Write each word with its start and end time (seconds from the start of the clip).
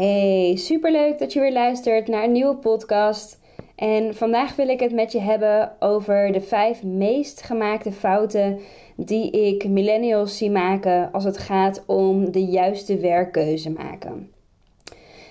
Hey, 0.00 0.56
superleuk 0.56 1.18
dat 1.18 1.32
je 1.32 1.40
weer 1.40 1.52
luistert 1.52 2.08
naar 2.08 2.24
een 2.24 2.32
nieuwe 2.32 2.56
podcast. 2.56 3.40
En 3.76 4.14
vandaag 4.14 4.56
wil 4.56 4.68
ik 4.68 4.80
het 4.80 4.92
met 4.92 5.12
je 5.12 5.20
hebben 5.20 5.72
over 5.78 6.32
de 6.32 6.40
vijf 6.40 6.82
meest 6.82 7.42
gemaakte 7.42 7.92
fouten 7.92 8.58
die 8.96 9.30
ik 9.30 9.68
millennials 9.68 10.36
zie 10.36 10.50
maken 10.50 11.12
als 11.12 11.24
het 11.24 11.38
gaat 11.38 11.82
om 11.86 12.32
de 12.32 12.44
juiste 12.44 12.96
werkkeuze 12.96 13.70
maken. 13.70 14.30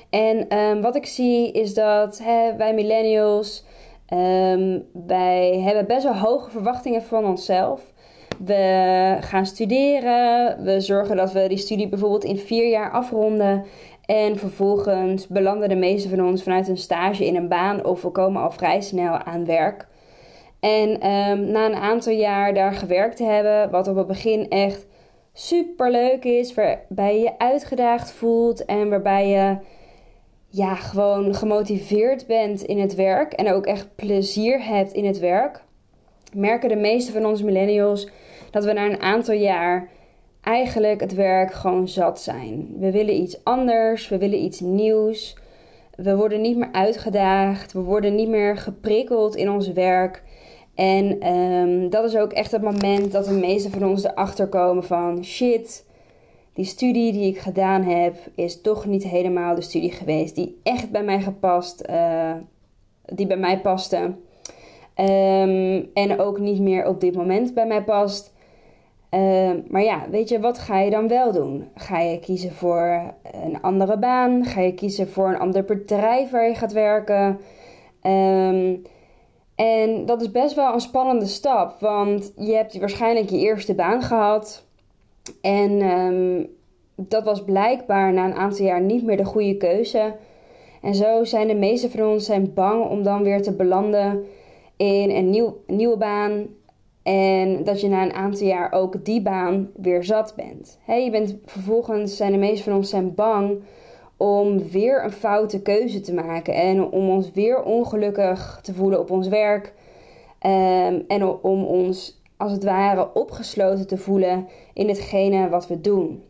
En 0.10 0.58
um, 0.58 0.82
wat 0.82 0.96
ik 0.96 1.06
zie 1.06 1.52
is 1.52 1.74
dat 1.74 2.20
hè, 2.24 2.56
wij 2.56 2.74
millennials, 2.74 3.64
um, 4.14 4.86
wij 5.08 5.60
hebben 5.60 5.88
best 5.88 6.04
wel 6.04 6.18
hoge 6.18 6.52
verwachtingen 6.52 7.04
van 7.04 7.26
onszelf. 7.26 7.82
We 8.46 9.18
gaan 9.20 9.46
studeren, 9.46 10.64
we 10.64 10.82
zorgen 10.82 11.16
dat 11.16 11.32
we 11.32 11.48
die 11.48 11.58
studie 11.58 11.88
bijvoorbeeld 11.88 12.24
in 12.24 12.38
vier 12.38 12.70
jaar 12.70 12.92
afronden. 12.92 13.66
En 14.10 14.38
vervolgens 14.38 15.28
belanden 15.28 15.70
de 15.70 15.76
meeste 15.76 16.10
van 16.10 16.26
ons 16.26 16.44
vanuit 16.44 16.68
een 16.68 16.78
stage 16.78 17.26
in 17.26 17.36
een 17.36 17.48
baan 17.48 17.86
of 17.86 18.02
we 18.02 18.10
komen 18.10 18.42
al 18.42 18.52
vrij 18.52 18.82
snel 18.82 19.14
aan 19.14 19.46
werk. 19.46 19.88
En 20.60 20.90
um, 20.90 21.52
na 21.52 21.66
een 21.66 21.76
aantal 21.76 22.14
jaar 22.14 22.54
daar 22.54 22.74
gewerkt 22.74 23.18
te 23.18 23.24
hebben, 23.24 23.70
wat 23.72 23.88
op 23.88 23.96
het 23.96 24.08
begin 24.08 24.50
echt 24.50 24.88
super 25.34 25.92
leuk 25.92 26.24
is, 26.24 26.54
waarbij 26.54 27.16
je 27.16 27.22
je 27.22 27.38
uitgedaagd 27.38 28.12
voelt 28.12 28.66
en 28.66 28.90
waarbij 28.90 29.28
je 29.28 29.58
ja, 30.48 30.76
gewoon 30.76 31.36
gemotiveerd 31.36 32.28
bent 32.28 32.62
in 32.62 32.80
het 32.80 32.96
werk 32.96 33.34
en 33.34 33.54
ook 33.54 33.66
echt 33.66 33.96
plezier 33.96 34.66
hebt 34.66 34.92
in 34.92 35.06
het 35.06 35.20
werk, 35.20 35.64
merken 36.34 36.70
de 36.70 36.76
meeste 36.76 37.12
van 37.12 37.26
onze 37.26 37.46
millennials 37.46 38.10
dat 38.52 38.66
we 38.66 38.74
na 38.74 38.86
een 38.86 39.02
aantal 39.02 39.36
jaar 39.36 39.90
eigenlijk 40.50 41.02
het 41.02 41.14
werk 41.14 41.54
gewoon 41.54 41.88
zat 41.88 42.22
zijn. 42.22 42.68
We 42.80 42.92
willen 42.92 43.22
iets 43.22 43.44
anders, 43.44 44.08
we 44.08 44.18
willen 44.18 44.44
iets 44.44 44.60
nieuws. 44.60 45.38
We 45.96 46.16
worden 46.16 46.42
niet 46.42 46.58
meer 46.58 46.72
uitgedaagd, 46.72 47.74
we 47.74 47.80
worden 47.80 48.16
niet 48.16 48.30
meer 48.30 48.58
geprikkeld 48.58 49.36
in 49.36 49.50
ons 49.50 49.72
werk. 49.72 50.24
En 50.76 51.34
um, 51.34 51.90
dat 51.90 52.04
is 52.04 52.16
ook 52.16 52.32
echt 52.32 52.52
het 52.52 52.62
moment 52.62 53.12
dat 53.12 53.26
de 53.26 53.34
meeste 53.34 53.70
van 53.70 53.90
ons 53.90 54.04
erachter 54.04 54.48
komen 54.48 54.84
van 54.84 55.24
shit, 55.24 55.86
die 56.54 56.66
studie 56.66 57.12
die 57.12 57.28
ik 57.28 57.40
gedaan 57.40 57.84
heb 57.84 58.16
is 58.36 58.62
toch 58.62 58.86
niet 58.86 59.04
helemaal 59.04 59.56
de 59.56 59.62
studie 59.62 59.92
geweest 59.92 60.36
die 60.36 60.60
echt 60.64 60.92
bij 60.92 61.04
mij 61.04 61.22
gepast, 61.22 61.84
uh, 61.90 62.34
die 63.06 63.28
bij 63.28 63.38
mij 63.38 63.60
paste. 63.60 63.98
Um, 64.96 65.90
en 65.94 66.20
ook 66.20 66.40
niet 66.40 66.60
meer 66.60 66.88
op 66.88 67.02
dit 67.02 67.16
moment 67.16 67.54
bij 67.54 67.68
mij 67.68 67.84
past. 67.84 68.34
Uh, 69.12 69.52
maar 69.68 69.84
ja, 69.84 70.10
weet 70.10 70.30
je, 70.30 70.40
wat 70.40 70.60
ga 70.60 70.80
je 70.80 70.90
dan 70.90 71.08
wel 71.08 71.32
doen? 71.32 71.70
Ga 71.76 72.00
je 72.00 72.20
kiezen 72.20 72.52
voor 72.52 73.14
een 73.44 73.62
andere 73.62 73.98
baan? 73.98 74.46
Ga 74.46 74.62
je 74.62 74.74
kiezen 74.74 75.10
voor 75.10 75.28
een 75.28 75.40
ander 75.40 75.64
bedrijf 75.64 76.32
waar 76.32 76.48
je 76.48 76.56
gaat 76.56 76.72
werken? 76.72 77.40
Um, 78.04 78.82
en 79.56 80.06
dat 80.06 80.22
is 80.22 80.32
best 80.32 80.56
wel 80.56 80.74
een 80.74 80.80
spannende 80.80 81.26
stap, 81.26 81.80
want 81.80 82.34
je 82.38 82.54
hebt 82.54 82.80
waarschijnlijk 82.80 83.30
je 83.30 83.38
eerste 83.38 83.74
baan 83.74 84.02
gehad. 84.02 84.66
En 85.42 85.82
um, 85.82 86.48
dat 86.96 87.24
was 87.24 87.44
blijkbaar 87.44 88.14
na 88.14 88.26
een 88.26 88.34
aantal 88.34 88.66
jaar 88.66 88.82
niet 88.82 89.04
meer 89.04 89.18
de 89.18 89.26
goede 89.26 89.58
keuze. 89.58 90.16
En 90.82 90.96
zo 90.96 91.24
zijn 91.24 91.48
de 91.48 91.56
meeste 91.56 91.90
van 91.90 92.08
ons 92.10 92.26
zijn 92.26 92.54
bang 92.54 92.90
om 92.90 93.04
dan 93.04 93.24
weer 93.24 93.42
te 93.42 93.54
belanden 93.54 94.26
in 94.78 95.10
een 95.10 95.30
nieuw, 95.30 95.58
nieuwe 95.68 95.98
baan. 95.98 96.48
En 97.04 97.64
dat 97.64 97.82
je 97.82 97.88
na 97.88 98.04
een 98.04 98.14
aantal 98.14 98.48
jaar 98.48 98.72
ook 98.72 99.06
die 99.06 99.22
baan 99.22 99.70
weer 99.76 100.04
zat 100.04 100.34
bent. 100.36 100.80
He, 100.82 100.96
je 100.96 101.12
bent 101.12 101.38
vervolgens 101.46 102.18
zijn 102.18 102.32
de 102.32 102.38
meeste 102.38 102.64
van 102.64 102.74
ons 102.74 102.90
zijn 102.90 103.16
bang 103.16 103.62
om 104.18 104.70
weer 104.70 105.04
een 105.04 105.12
foute 105.12 105.62
keuze 105.62 106.00
te 106.00 106.14
maken 106.14 106.54
en 106.54 106.92
om 106.92 107.10
ons 107.10 107.32
weer 107.32 107.64
ongelukkig 107.64 108.60
te 108.64 108.74
voelen 108.74 109.00
op 109.00 109.12
ons 109.12 109.28
werk 109.28 109.74
um, 110.46 111.04
en 111.08 111.24
om 111.42 111.64
ons 111.64 112.22
als 112.38 112.52
het 112.52 112.64
ware 112.64 113.14
opgesloten 113.14 113.88
te 113.88 113.98
voelen 113.98 114.48
in 114.74 114.88
hetgene 114.88 115.50
wat 115.50 115.68
we 115.68 115.82
doen. 115.82 116.24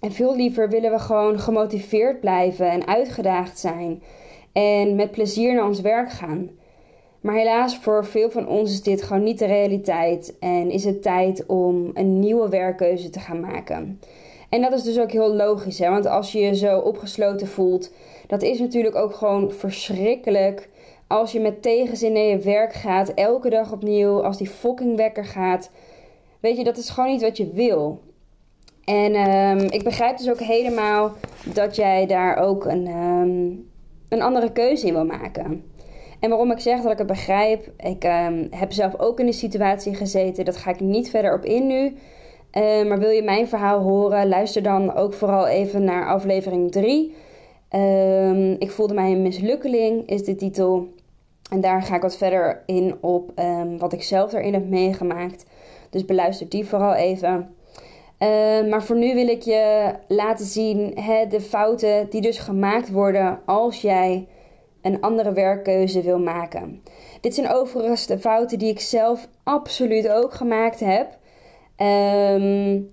En 0.00 0.12
veel 0.12 0.36
liever 0.36 0.68
willen 0.68 0.90
we 0.90 0.98
gewoon 0.98 1.38
gemotiveerd 1.38 2.20
blijven 2.20 2.70
en 2.70 2.86
uitgedaagd 2.86 3.58
zijn 3.58 4.02
en 4.52 4.94
met 4.94 5.10
plezier 5.10 5.54
naar 5.54 5.66
ons 5.66 5.80
werk 5.80 6.10
gaan. 6.10 6.50
Maar 7.24 7.34
helaas, 7.34 7.76
voor 7.76 8.04
veel 8.04 8.30
van 8.30 8.48
ons 8.48 8.72
is 8.72 8.82
dit 8.82 9.02
gewoon 9.02 9.22
niet 9.22 9.38
de 9.38 9.46
realiteit 9.46 10.34
en 10.40 10.70
is 10.70 10.84
het 10.84 11.02
tijd 11.02 11.46
om 11.46 11.90
een 11.94 12.18
nieuwe 12.18 12.48
werkkeuze 12.48 13.10
te 13.10 13.20
gaan 13.20 13.40
maken. 13.40 14.00
En 14.48 14.62
dat 14.62 14.72
is 14.72 14.82
dus 14.82 14.98
ook 14.98 15.12
heel 15.12 15.34
logisch, 15.34 15.78
hè? 15.78 15.90
want 15.90 16.06
als 16.06 16.32
je 16.32 16.38
je 16.38 16.56
zo 16.56 16.78
opgesloten 16.78 17.46
voelt, 17.46 17.92
dat 18.26 18.42
is 18.42 18.58
natuurlijk 18.58 18.94
ook 18.94 19.14
gewoon 19.14 19.52
verschrikkelijk. 19.52 20.68
Als 21.06 21.32
je 21.32 21.40
met 21.40 21.62
tegenzin 21.62 22.12
naar 22.12 22.22
je 22.22 22.38
werk 22.38 22.72
gaat, 22.72 23.08
elke 23.08 23.50
dag 23.50 23.72
opnieuw, 23.72 24.22
als 24.22 24.38
die 24.38 24.48
fucking 24.48 24.96
wekker 24.96 25.24
gaat. 25.24 25.70
Weet 26.40 26.56
je, 26.56 26.64
dat 26.64 26.76
is 26.76 26.90
gewoon 26.90 27.10
niet 27.10 27.22
wat 27.22 27.36
je 27.36 27.50
wil. 27.52 28.00
En 28.84 29.30
um, 29.30 29.58
ik 29.58 29.84
begrijp 29.84 30.16
dus 30.16 30.30
ook 30.30 30.40
helemaal 30.40 31.12
dat 31.54 31.76
jij 31.76 32.06
daar 32.06 32.36
ook 32.36 32.64
een, 32.64 32.86
um, 32.86 33.68
een 34.08 34.22
andere 34.22 34.52
keuze 34.52 34.86
in 34.86 34.92
wil 34.92 35.06
maken. 35.06 35.72
En 36.24 36.30
waarom 36.30 36.50
ik 36.50 36.60
zeg 36.60 36.80
dat 36.80 36.92
ik 36.92 36.98
het 36.98 37.06
begrijp, 37.06 37.70
ik 37.76 38.04
um, 38.04 38.46
heb 38.50 38.72
zelf 38.72 38.98
ook 38.98 39.18
in 39.18 39.24
die 39.24 39.34
situatie 39.34 39.94
gezeten. 39.94 40.44
Dat 40.44 40.56
ga 40.56 40.70
ik 40.70 40.80
niet 40.80 41.10
verder 41.10 41.34
op 41.34 41.44
in 41.44 41.66
nu. 41.66 41.84
Uh, 41.84 42.88
maar 42.88 42.98
wil 42.98 43.10
je 43.10 43.22
mijn 43.22 43.48
verhaal 43.48 43.80
horen, 43.80 44.28
luister 44.28 44.62
dan 44.62 44.94
ook 44.94 45.12
vooral 45.12 45.46
even 45.46 45.84
naar 45.84 46.06
aflevering 46.06 46.72
3. 46.72 47.14
Um, 47.70 48.56
ik 48.58 48.70
voelde 48.70 48.94
mij 48.94 49.12
een 49.12 49.22
mislukkeling, 49.22 50.08
is 50.08 50.24
de 50.24 50.36
titel. 50.36 50.88
En 51.50 51.60
daar 51.60 51.82
ga 51.82 51.94
ik 51.94 52.02
wat 52.02 52.16
verder 52.16 52.62
in 52.66 52.96
op 53.00 53.32
wat 53.78 53.92
ik 53.92 54.02
zelf 54.02 54.32
erin 54.32 54.54
heb 54.54 54.68
meegemaakt. 54.68 55.44
Dus 55.90 56.04
beluister 56.04 56.48
die 56.48 56.66
vooral 56.66 56.94
even. 56.94 57.54
Maar 58.68 58.82
voor 58.82 58.96
nu 58.96 59.14
wil 59.14 59.28
ik 59.28 59.42
je 59.42 59.92
laten 60.08 60.46
zien 60.46 60.98
hè, 60.98 61.26
de 61.26 61.40
fouten 61.40 62.10
die 62.10 62.20
dus 62.20 62.38
gemaakt 62.38 62.90
worden 62.90 63.38
als 63.44 63.80
jij 63.80 64.26
een 64.84 65.00
andere 65.00 65.32
werkkeuze 65.32 66.02
wil 66.02 66.18
maken. 66.18 66.82
Dit 67.20 67.34
zijn 67.34 67.52
overigens 67.52 68.06
de 68.06 68.18
fouten 68.18 68.58
die 68.58 68.70
ik 68.70 68.80
zelf 68.80 69.28
absoluut 69.42 70.08
ook 70.08 70.34
gemaakt 70.34 70.80
heb. 70.80 71.18
Um, 71.76 72.92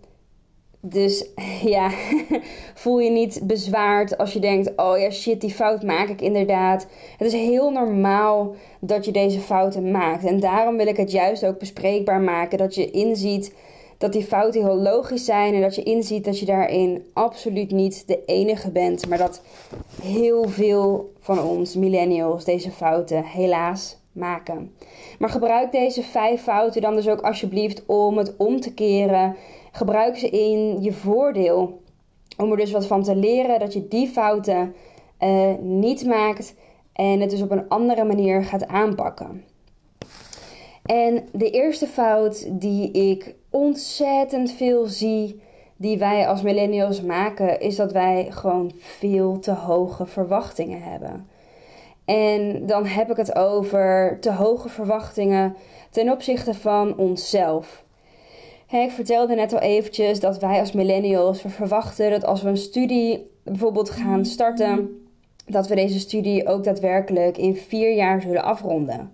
dus 0.79 1.25
ja, 1.75 1.91
voel 2.73 2.99
je 2.99 3.09
niet 3.09 3.41
bezwaard 3.43 4.17
als 4.17 4.33
je 4.33 4.39
denkt: 4.39 4.71
oh 4.75 4.99
ja, 4.99 5.09
shit, 5.09 5.41
die 5.41 5.53
fout 5.53 5.83
maak 5.83 6.09
ik 6.09 6.21
inderdaad. 6.21 6.87
Het 7.17 7.27
is 7.27 7.33
heel 7.33 7.71
normaal 7.71 8.55
dat 8.79 9.05
je 9.05 9.11
deze 9.11 9.39
fouten 9.39 9.91
maakt. 9.91 10.25
En 10.25 10.39
daarom 10.39 10.77
wil 10.77 10.87
ik 10.87 10.97
het 10.97 11.11
juist 11.11 11.45
ook 11.45 11.59
bespreekbaar 11.59 12.21
maken. 12.21 12.57
Dat 12.57 12.75
je 12.75 12.91
inziet 12.91 13.53
dat 14.01 14.13
die 14.13 14.23
fouten 14.23 14.63
heel 14.65 14.77
logisch 14.77 15.25
zijn. 15.25 15.53
En 15.53 15.61
dat 15.61 15.75
je 15.75 15.83
inziet 15.83 16.25
dat 16.25 16.39
je 16.39 16.45
daarin 16.45 17.05
absoluut 17.13 17.71
niet 17.71 18.07
de 18.07 18.25
enige 18.25 18.71
bent. 18.71 19.07
Maar 19.07 19.17
dat 19.17 19.41
heel 20.01 20.43
veel 20.49 21.13
van 21.19 21.41
ons, 21.41 21.75
millennials, 21.75 22.45
deze 22.45 22.71
fouten 22.71 23.23
helaas 23.23 23.97
maken. 24.11 24.75
Maar 25.19 25.29
gebruik 25.29 25.71
deze 25.71 26.03
vijf 26.03 26.41
fouten 26.41 26.81
dan 26.81 26.95
dus 26.95 27.07
ook 27.07 27.21
alsjeblieft 27.21 27.83
om 27.85 28.17
het 28.17 28.37
om 28.37 28.59
te 28.59 28.73
keren. 28.73 29.35
Gebruik 29.71 30.17
ze 30.17 30.29
in 30.29 30.81
je 30.81 30.93
voordeel. 30.93 31.81
Om 32.37 32.51
er 32.51 32.57
dus 32.57 32.71
wat 32.71 32.85
van 32.85 33.03
te 33.03 33.15
leren 33.15 33.59
dat 33.59 33.73
je 33.73 33.87
die 33.87 34.07
fouten 34.07 34.75
uh, 35.19 35.53
niet 35.59 36.05
maakt 36.05 36.55
en 36.93 37.19
het 37.19 37.29
dus 37.29 37.41
op 37.41 37.51
een 37.51 37.69
andere 37.69 38.03
manier 38.03 38.43
gaat 38.43 38.67
aanpakken. 38.67 39.43
En 40.85 41.23
de 41.31 41.49
eerste 41.49 41.87
fout 41.87 42.47
die 42.59 42.91
ik 42.91 43.35
ontzettend 43.51 44.51
veel 44.51 44.85
zie, 44.85 45.41
die 45.75 45.97
wij 45.97 46.27
als 46.27 46.41
millennials 46.41 47.01
maken, 47.01 47.59
is 47.59 47.75
dat 47.75 47.91
wij 47.91 48.27
gewoon 48.29 48.71
veel 48.77 49.39
te 49.39 49.51
hoge 49.51 50.05
verwachtingen 50.05 50.81
hebben. 50.81 51.29
En 52.05 52.65
dan 52.65 52.85
heb 52.85 53.09
ik 53.11 53.17
het 53.17 53.35
over 53.35 54.17
te 54.19 54.31
hoge 54.31 54.69
verwachtingen 54.69 55.55
ten 55.89 56.11
opzichte 56.11 56.53
van 56.53 56.97
onszelf. 56.97 57.83
ik 58.71 58.91
vertelde 58.91 59.35
net 59.35 59.53
al 59.53 59.59
eventjes 59.59 60.19
dat 60.19 60.39
wij 60.39 60.59
als 60.59 60.71
millennials, 60.71 61.41
verwachten 61.47 62.09
dat 62.09 62.25
als 62.25 62.41
we 62.41 62.49
een 62.49 62.57
studie 62.57 63.31
bijvoorbeeld 63.43 63.89
gaan 63.89 64.25
starten, 64.25 65.05
dat 65.45 65.67
we 65.67 65.75
deze 65.75 65.99
studie 65.99 66.47
ook 66.47 66.63
daadwerkelijk 66.63 67.37
in 67.37 67.55
vier 67.55 67.95
jaar 67.95 68.21
zullen 68.21 68.43
afronden. 68.43 69.11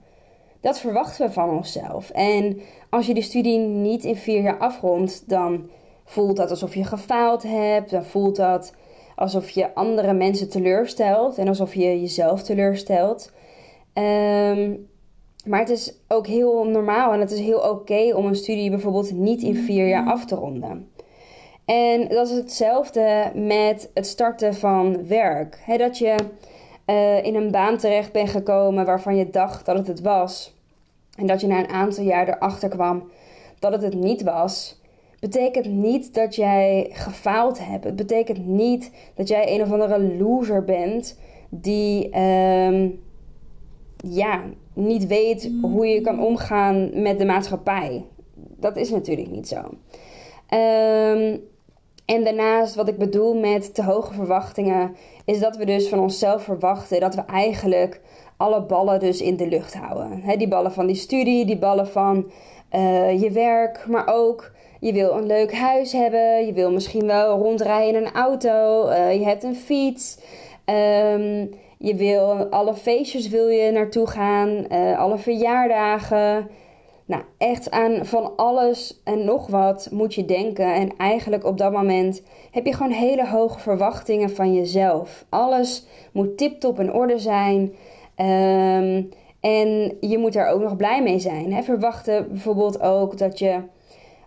Dat 0.62 0.80
verwachten 0.80 1.28
we 1.28 1.34
van 1.34 1.50
onszelf. 1.50 2.10
En 2.10 2.60
als 2.90 3.08
je 3.08 3.14
de 3.14 3.22
studie 3.22 3.60
niet 3.60 4.04
in 4.04 4.16
vier 4.16 4.42
jaar 4.42 4.58
afrondt, 4.58 5.30
dan 5.30 5.70
voelt 6.06 6.38
dat 6.38 6.50
alsof 6.50 6.76
je 6.76 6.84
gefaald 6.84 7.44
hebt. 7.44 7.90
Dan 7.90 8.06
voelt 8.06 8.36
dat 8.36 8.74
alsof 9.16 9.50
je 9.50 9.74
andere 9.76 10.14
mensen 10.14 10.50
teleurstelt 10.50 11.38
en 11.38 11.48
alsof 11.48 11.74
je 11.74 12.02
jezelf 12.02 12.44
teleurstelt. 12.44 13.32
Ehm, 13.94 14.74
maar 15.46 15.60
het 15.60 15.70
is 15.70 15.94
ook 16.08 16.28
heel 16.28 16.66
normaal 16.66 17.14
en 17.14 17.20
het 17.20 17.32
is 17.32 17.40
heel 17.40 17.60
oké 17.60 18.16
om 18.16 18.26
een 18.26 18.36
studie 18.36 18.70
bijvoorbeeld 18.70 19.12
niet 19.12 19.42
in 19.42 19.56
vier 19.56 19.88
jaar 19.88 20.08
af 20.08 20.26
te 20.26 20.36
ronden. 20.36 20.92
En 21.66 22.08
dat 22.08 22.30
is 22.30 22.36
hetzelfde 22.36 23.32
met 23.36 23.92
het 23.94 24.08
starten 24.08 24.54
van 24.54 25.08
werk. 25.08 25.64
dat 25.78 25.98
je 25.98 26.16
uh, 26.90 27.24
in 27.24 27.36
een 27.36 27.52
baan 27.52 27.78
terecht 27.78 28.12
bent 28.12 28.30
gekomen 28.30 28.86
waarvan 28.86 29.16
je 29.16 29.30
dacht 29.30 29.66
dat 29.66 29.78
het 29.78 29.88
het 29.88 30.02
was. 30.02 30.56
En 31.18 31.28
dat 31.28 31.42
je 31.42 31.48
na 31.48 31.60
een 31.60 31.70
aantal 31.70 32.04
jaar 32.04 32.28
erachter 32.28 32.70
kwam 32.70 33.10
dat 33.60 33.72
het 33.72 33.82
het 33.82 33.94
niet 33.94 34.24
was. 34.24 34.82
Betekent 35.20 35.66
niet 35.66 36.14
dat 36.14 36.36
jij 36.36 36.90
gefaald 36.92 37.60
hebt. 37.66 37.84
Het 37.84 37.96
betekent 37.96 38.46
niet 38.46 38.92
dat 39.16 39.28
jij 39.28 39.54
een 39.54 39.62
of 39.62 39.72
andere 39.72 40.14
loser 40.14 40.64
bent 40.64 41.20
die 41.50 42.10
uh, 42.10 42.90
ja, 43.98 44.44
niet 44.74 45.08
weet 45.08 45.52
hoe 45.62 45.88
je 45.88 46.02
kan 46.02 46.24
omgaan 46.24 47.02
met 47.02 47.18
de 47.18 47.26
maatschappij. 47.26 48.06
Dat 48.36 48.76
is 48.76 48.90
natuurlijk 48.90 49.30
niet 49.30 49.48
zo. 49.48 49.58
Um, 50.56 51.42
en 52.06 52.24
daarnaast, 52.24 52.76
wat 52.76 52.88
ik 52.88 52.98
bedoel 52.98 53.40
met 53.40 53.74
te 53.74 53.84
hoge 53.84 54.14
verwachtingen, 54.14 54.96
is 55.28 55.40
dat 55.40 55.58
we 55.58 55.66
dus 55.66 55.90
van 55.90 56.00
onszelf 56.00 56.44
verwachten 56.44 57.00
dat 57.00 57.16
we 57.16 57.22
eigenlijk 57.26 58.02
alle 58.38 58.62
ballen 58.62 59.00
dus 59.00 59.22
in 59.22 59.36
de 59.36 59.48
lucht 59.48 59.74
houden. 59.74 60.38
die 60.38 60.48
ballen 60.48 60.72
van 60.72 60.86
die 60.86 60.96
studie, 60.96 61.46
die 61.46 61.58
ballen 61.58 61.88
van 61.88 62.32
uh, 62.76 63.22
je 63.22 63.32
werk, 63.32 63.86
maar 63.88 64.08
ook 64.14 64.52
je 64.80 64.94
wil 64.94 65.12
een 65.12 65.26
leuk 65.26 65.54
huis 65.54 65.92
hebben, 65.92 66.46
je 66.46 66.54
wil 66.54 66.72
misschien 66.72 67.06
wel 67.06 67.38
rondrijden 67.38 68.02
in 68.02 68.08
een 68.08 68.14
auto, 68.14 68.88
uh, 68.90 69.14
je 69.14 69.24
hebt 69.24 69.44
een 69.44 69.56
fiets. 69.56 70.18
Um, 70.66 71.50
je 71.78 71.96
wil 71.96 72.48
alle 72.50 72.74
feestjes 72.74 73.28
wil 73.30 73.48
je 73.48 73.72
naartoe 73.72 74.08
gaan, 74.08 74.66
uh, 74.72 75.00
alle 75.00 75.18
verjaardagen. 75.18 76.50
Nou, 77.08 77.24
echt 77.38 77.72
aan 77.72 78.06
van 78.06 78.36
alles 78.36 79.02
en 79.04 79.26
nog 79.26 79.48
wat 79.48 79.88
moet 79.92 80.14
je 80.14 80.26
denken. 80.26 80.74
En 80.74 80.98
eigenlijk 80.98 81.46
op 81.46 81.58
dat 81.58 81.72
moment 81.72 82.22
heb 82.52 82.66
je 82.66 82.74
gewoon 82.74 82.92
hele 82.92 83.28
hoge 83.28 83.60
verwachtingen 83.60 84.30
van 84.30 84.54
jezelf. 84.54 85.26
Alles 85.30 85.86
moet 86.12 86.38
tip-top 86.38 86.80
in 86.80 86.94
orde 86.94 87.20
zijn. 87.20 87.62
Um, 88.18 89.10
en 89.40 89.98
je 90.00 90.18
moet 90.18 90.34
daar 90.34 90.50
ook 90.50 90.62
nog 90.62 90.76
blij 90.76 91.04
mee 91.04 91.20
zijn. 91.20 91.54
Hè? 91.54 91.64
Verwachten 91.64 92.28
bijvoorbeeld 92.28 92.82
ook 92.82 93.18
dat 93.18 93.40
je, 93.40 93.62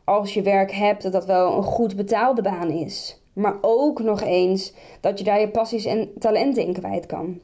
als 0.05 0.35
je 0.35 0.43
werk 0.43 0.73
hebt, 0.73 1.03
dat 1.03 1.13
dat 1.13 1.27
wel 1.27 1.57
een 1.57 1.63
goed 1.63 1.97
betaalde 1.97 2.43
baan 2.43 2.71
is. 2.71 3.21
Maar 3.33 3.55
ook 3.61 4.03
nog 4.03 4.23
eens 4.23 4.73
dat 5.01 5.19
je 5.19 5.25
daar 5.25 5.41
je 5.41 5.49
passies 5.49 5.85
en 5.85 6.11
talenten 6.19 6.67
in 6.67 6.73
kwijt 6.73 7.07
kan. 7.07 7.41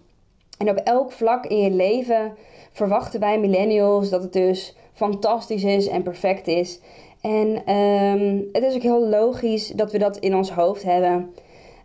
En 0.58 0.70
op 0.70 0.76
elk 0.76 1.12
vlak 1.12 1.46
in 1.46 1.58
je 1.58 1.70
leven 1.70 2.34
verwachten 2.72 3.20
wij 3.20 3.38
millennials 3.38 4.10
dat 4.10 4.22
het 4.22 4.32
dus 4.32 4.76
fantastisch 4.96 5.64
is 5.64 5.88
en 5.88 6.02
perfect 6.02 6.46
is. 6.46 6.80
En 7.20 7.74
um, 7.74 8.48
het 8.52 8.62
is 8.62 8.74
ook 8.74 8.82
heel 8.82 9.08
logisch 9.08 9.68
dat 9.68 9.92
we 9.92 9.98
dat 9.98 10.16
in 10.16 10.36
ons 10.36 10.50
hoofd 10.50 10.82
hebben. 10.82 11.30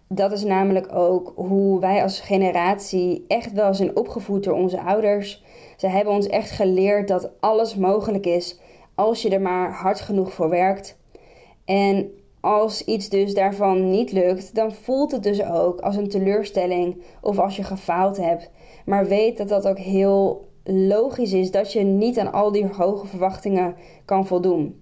Dat 0.07 0.31
is 0.31 0.43
namelijk 0.43 0.95
ook 0.95 1.33
hoe 1.35 1.79
wij 1.79 2.03
als 2.03 2.19
generatie 2.19 3.25
echt 3.27 3.53
wel 3.53 3.73
zijn 3.73 3.95
opgevoed 3.95 4.43
door 4.43 4.53
onze 4.53 4.81
ouders. 4.81 5.43
Ze 5.77 5.87
hebben 5.87 6.13
ons 6.13 6.27
echt 6.27 6.51
geleerd 6.51 7.07
dat 7.07 7.31
alles 7.39 7.75
mogelijk 7.75 8.25
is 8.25 8.59
als 8.95 9.21
je 9.21 9.29
er 9.29 9.41
maar 9.41 9.73
hard 9.73 9.99
genoeg 9.99 10.33
voor 10.33 10.49
werkt. 10.49 10.97
En 11.65 12.11
als 12.39 12.85
iets 12.85 13.09
dus 13.09 13.33
daarvan 13.33 13.89
niet 13.89 14.11
lukt, 14.11 14.55
dan 14.55 14.71
voelt 14.71 15.11
het 15.11 15.23
dus 15.23 15.43
ook 15.43 15.79
als 15.79 15.95
een 15.95 16.09
teleurstelling 16.09 17.01
of 17.21 17.39
als 17.39 17.55
je 17.55 17.63
gefaald 17.63 18.17
hebt. 18.17 18.49
Maar 18.85 19.07
weet 19.07 19.37
dat 19.37 19.49
dat 19.49 19.67
ook 19.67 19.79
heel 19.79 20.49
logisch 20.63 21.33
is 21.33 21.51
dat 21.51 21.73
je 21.73 21.81
niet 21.83 22.19
aan 22.19 22.33
al 22.33 22.51
die 22.51 22.67
hoge 22.67 23.07
verwachtingen 23.07 23.75
kan 24.05 24.27
voldoen. 24.27 24.79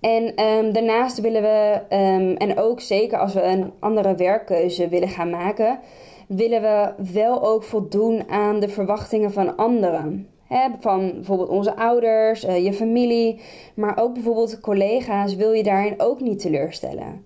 En 0.00 0.44
um, 0.44 0.72
daarnaast 0.72 1.20
willen 1.20 1.42
we, 1.42 1.80
um, 1.90 2.36
en 2.36 2.58
ook 2.58 2.80
zeker 2.80 3.18
als 3.18 3.34
we 3.34 3.42
een 3.42 3.72
andere 3.78 4.14
werkkeuze 4.14 4.88
willen 4.88 5.08
gaan 5.08 5.30
maken, 5.30 5.78
willen 6.28 6.62
we 6.62 6.92
wel 7.12 7.46
ook 7.46 7.62
voldoen 7.62 8.28
aan 8.28 8.60
de 8.60 8.68
verwachtingen 8.68 9.32
van 9.32 9.56
anderen. 9.56 10.28
van 10.80 11.12
bijvoorbeeld 11.12 11.48
onze 11.48 11.76
ouders, 11.76 12.44
uh, 12.44 12.64
je 12.64 12.72
familie, 12.72 13.40
maar 13.74 13.98
ook 13.98 14.14
bijvoorbeeld 14.14 14.60
collega's 14.60 15.36
wil 15.36 15.52
je 15.52 15.62
daarin 15.62 15.94
ook 16.00 16.20
niet 16.20 16.38
teleurstellen. 16.38 17.24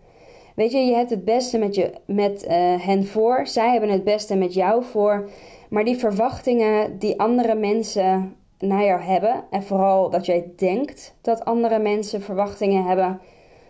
Weet 0.55 0.73
je, 0.73 0.79
je 0.79 0.95
hebt 0.95 1.11
het 1.11 1.25
beste 1.25 1.59
met, 1.59 1.75
je, 1.75 1.93
met 2.07 2.45
uh, 2.45 2.51
hen 2.87 3.07
voor, 3.07 3.47
zij 3.47 3.71
hebben 3.71 3.91
het 3.91 4.05
beste 4.05 4.37
met 4.37 4.55
jou 4.55 4.85
voor. 4.85 5.29
Maar 5.75 5.85
die 5.85 5.97
verwachtingen 5.97 6.99
die 6.99 7.21
andere 7.21 7.55
mensen 7.55 8.37
naar 8.59 8.85
jou 8.85 9.01
hebben, 9.01 9.45
en 9.51 9.63
vooral 9.63 10.11
dat 10.11 10.27
jij 10.27 10.53
denkt 10.57 11.15
dat 11.21 11.45
andere 11.45 11.79
mensen 11.79 12.23
verwachtingen 12.23 12.85
hebben, 12.85 13.21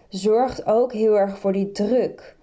zorgt 0.09 0.67
ook 0.67 0.93
heel 0.93 1.19
erg 1.19 1.39
voor 1.39 1.53
die 1.53 1.73
druk. 1.73 2.37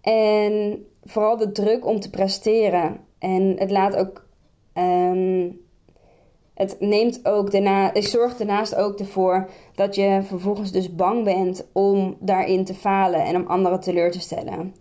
En 0.00 0.86
vooral 1.04 1.36
de 1.36 1.52
druk 1.52 1.86
om 1.86 2.00
te 2.00 2.10
presteren. 2.10 3.00
En 3.18 3.54
het 3.58 3.70
laat 3.70 3.96
ook. 3.96 4.26
Um, 4.74 5.60
het 6.54 6.76
neemt 6.80 7.20
ook 7.26 7.50
daarna. 7.50 7.90
Het 7.92 8.04
zorgt 8.04 8.38
daarnaast 8.38 8.74
ook 8.74 8.98
ervoor 8.98 9.50
dat 9.74 9.94
je 9.94 10.20
vervolgens 10.22 10.72
dus 10.72 10.94
bang 10.94 11.24
bent 11.24 11.68
om 11.72 12.16
daarin 12.20 12.64
te 12.64 12.74
falen 12.74 13.24
en 13.24 13.36
om 13.36 13.46
anderen 13.46 13.80
teleur 13.80 14.10
te 14.10 14.20
stellen. 14.20 14.74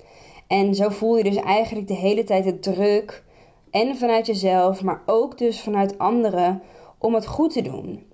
En 0.47 0.75
zo 0.75 0.89
voel 0.89 1.17
je 1.17 1.23
dus 1.23 1.35
eigenlijk 1.35 1.87
de 1.87 1.95
hele 1.95 2.23
tijd 2.23 2.43
de 2.43 2.59
druk 2.59 3.27
en 3.71 3.97
vanuit 3.97 4.25
jezelf, 4.25 4.83
maar 4.83 5.01
ook 5.05 5.37
dus 5.37 5.61
vanuit 5.61 5.97
anderen 5.97 6.61
om 6.97 7.13
het 7.13 7.27
goed 7.27 7.53
te 7.53 7.61
doen. 7.61 8.07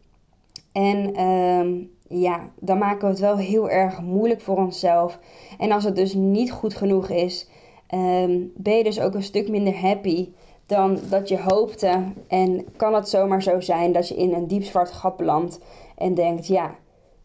En 0.71 1.21
um, 1.21 1.91
ja, 2.07 2.49
dan 2.59 2.77
maken 2.77 3.01
we 3.01 3.07
het 3.07 3.19
wel 3.19 3.37
heel 3.37 3.69
erg 3.69 4.01
moeilijk 4.01 4.41
voor 4.41 4.57
onszelf. 4.57 5.19
En 5.57 5.71
als 5.71 5.83
het 5.83 5.95
dus 5.95 6.13
niet 6.13 6.51
goed 6.51 6.75
genoeg 6.75 7.09
is, 7.09 7.49
um, 7.93 8.51
ben 8.55 8.77
je 8.77 8.83
dus 8.83 8.99
ook 8.99 9.13
een 9.13 9.23
stuk 9.23 9.49
minder 9.49 9.79
happy 9.79 10.29
dan 10.65 10.99
dat 11.09 11.27
je 11.27 11.41
hoopte. 11.41 12.03
En 12.27 12.65
kan 12.75 12.93
het 12.93 13.09
zomaar 13.09 13.43
zo 13.43 13.59
zijn 13.59 13.91
dat 13.91 14.07
je 14.07 14.15
in 14.15 14.33
een 14.33 14.47
diep 14.47 14.63
zwart 14.63 14.91
gat 14.91 15.17
belandt 15.17 15.59
en 15.97 16.13
denkt: 16.13 16.47
ja, 16.47 16.75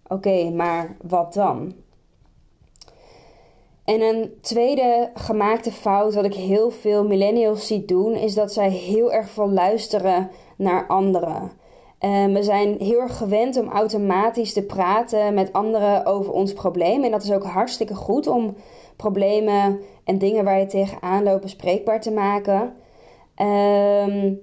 oké, 0.07 0.51
maar 0.51 0.97
wat 1.03 1.35
dan? 1.35 1.75
En 3.85 4.01
een 4.01 4.33
tweede 4.41 5.11
gemaakte 5.15 5.73
fout, 5.73 6.15
wat 6.15 6.25
ik 6.25 6.35
heel 6.35 6.71
veel 6.71 7.05
millennials 7.05 7.67
zie 7.67 7.85
doen, 7.85 8.15
is 8.15 8.35
dat 8.35 8.53
zij 8.53 8.71
heel 8.71 9.13
erg 9.13 9.31
veel 9.31 9.51
luisteren 9.51 10.31
naar 10.57 10.87
anderen. 10.87 11.59
Um, 12.01 12.33
we 12.33 12.43
zijn 12.43 12.77
heel 12.79 13.01
erg 13.01 13.17
gewend 13.17 13.57
om 13.57 13.69
automatisch 13.69 14.53
te 14.53 14.63
praten 14.63 15.35
met 15.35 15.53
anderen 15.53 16.07
over 16.07 16.33
ons 16.33 16.53
probleem. 16.53 17.05
En 17.05 17.11
dat 17.11 17.23
is 17.23 17.33
ook 17.33 17.45
hartstikke 17.45 17.95
goed 17.95 18.27
om 18.27 18.57
problemen 18.97 19.81
en 20.05 20.19
dingen 20.19 20.45
waar 20.45 20.59
je 20.59 20.67
tegenaan 20.67 21.23
loopt 21.23 21.43
bespreekbaar 21.43 22.01
te 22.01 22.11
maken. 22.11 22.61
Um, 23.37 24.41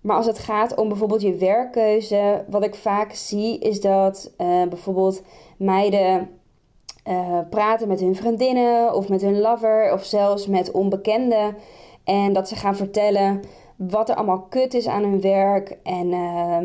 maar 0.00 0.16
als 0.16 0.26
het 0.26 0.38
gaat 0.38 0.74
om 0.74 0.88
bijvoorbeeld 0.88 1.22
je 1.22 1.34
werkkeuze, 1.34 2.44
wat 2.48 2.64
ik 2.64 2.74
vaak 2.74 3.12
zie 3.12 3.58
is 3.58 3.80
dat 3.80 4.32
uh, 4.38 4.62
bijvoorbeeld 4.68 5.22
meiden 5.56 6.28
uh, 7.08 7.38
praten 7.50 7.88
met 7.88 8.00
hun 8.00 8.16
vriendinnen 8.16 8.94
of 8.94 9.08
met 9.08 9.22
hun 9.22 9.40
lover 9.40 9.92
of 9.92 10.04
zelfs 10.04 10.46
met 10.46 10.70
onbekenden. 10.70 11.56
En 12.04 12.32
dat 12.32 12.48
ze 12.48 12.56
gaan 12.56 12.76
vertellen 12.76 13.40
wat 13.76 14.08
er 14.08 14.14
allemaal 14.14 14.46
kut 14.48 14.74
is 14.74 14.86
aan 14.86 15.02
hun 15.02 15.20
werk 15.20 15.78
en 15.82 16.06
uh, 16.06 16.58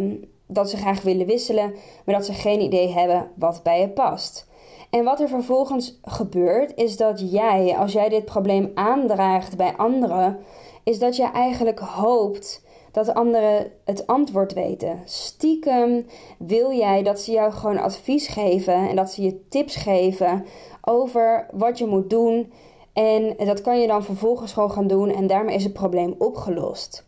dat 0.47 0.69
ze 0.69 0.77
graag 0.77 1.01
willen 1.01 1.25
wisselen, 1.25 1.73
maar 2.05 2.15
dat 2.15 2.25
ze 2.25 2.33
geen 2.33 2.62
idee 2.62 2.93
hebben 2.93 3.31
wat 3.35 3.63
bij 3.63 3.79
je 3.79 3.89
past. 3.89 4.51
En 4.89 5.03
wat 5.03 5.19
er 5.19 5.27
vervolgens 5.27 6.00
gebeurt, 6.01 6.75
is 6.75 6.97
dat 6.97 7.31
jij, 7.31 7.77
als 7.77 7.91
jij 7.93 8.09
dit 8.09 8.25
probleem 8.25 8.71
aandraagt 8.73 9.57
bij 9.57 9.73
anderen, 9.77 10.39
is 10.83 11.00
dat 11.00 11.15
je 11.15 11.31
eigenlijk 11.31 11.79
hoopt 11.79 12.62
dat 12.93 13.13
anderen 13.13 13.71
het 13.83 14.07
antwoord 14.07 14.53
weten. 14.53 15.01
Stiekem 15.05 16.05
wil 16.38 16.71
jij 16.71 17.03
dat 17.03 17.19
ze 17.19 17.31
jou 17.31 17.51
gewoon 17.51 17.77
advies 17.77 18.27
geven 18.27 18.89
en 18.89 18.95
dat 18.95 19.12
ze 19.12 19.21
je 19.21 19.47
tips 19.50 19.75
geven 19.75 20.45
over 20.81 21.47
wat 21.51 21.77
je 21.77 21.85
moet 21.85 22.09
doen. 22.09 22.53
En 22.93 23.35
dat 23.38 23.62
kan 23.62 23.79
je 23.79 23.88
dan 23.88 24.03
vervolgens 24.03 24.53
gewoon 24.53 24.71
gaan 24.71 24.88
doen 24.88 25.09
en 25.09 25.27
daarmee 25.27 25.55
is 25.55 25.63
het 25.63 25.73
probleem 25.73 26.15
opgelost. 26.17 27.05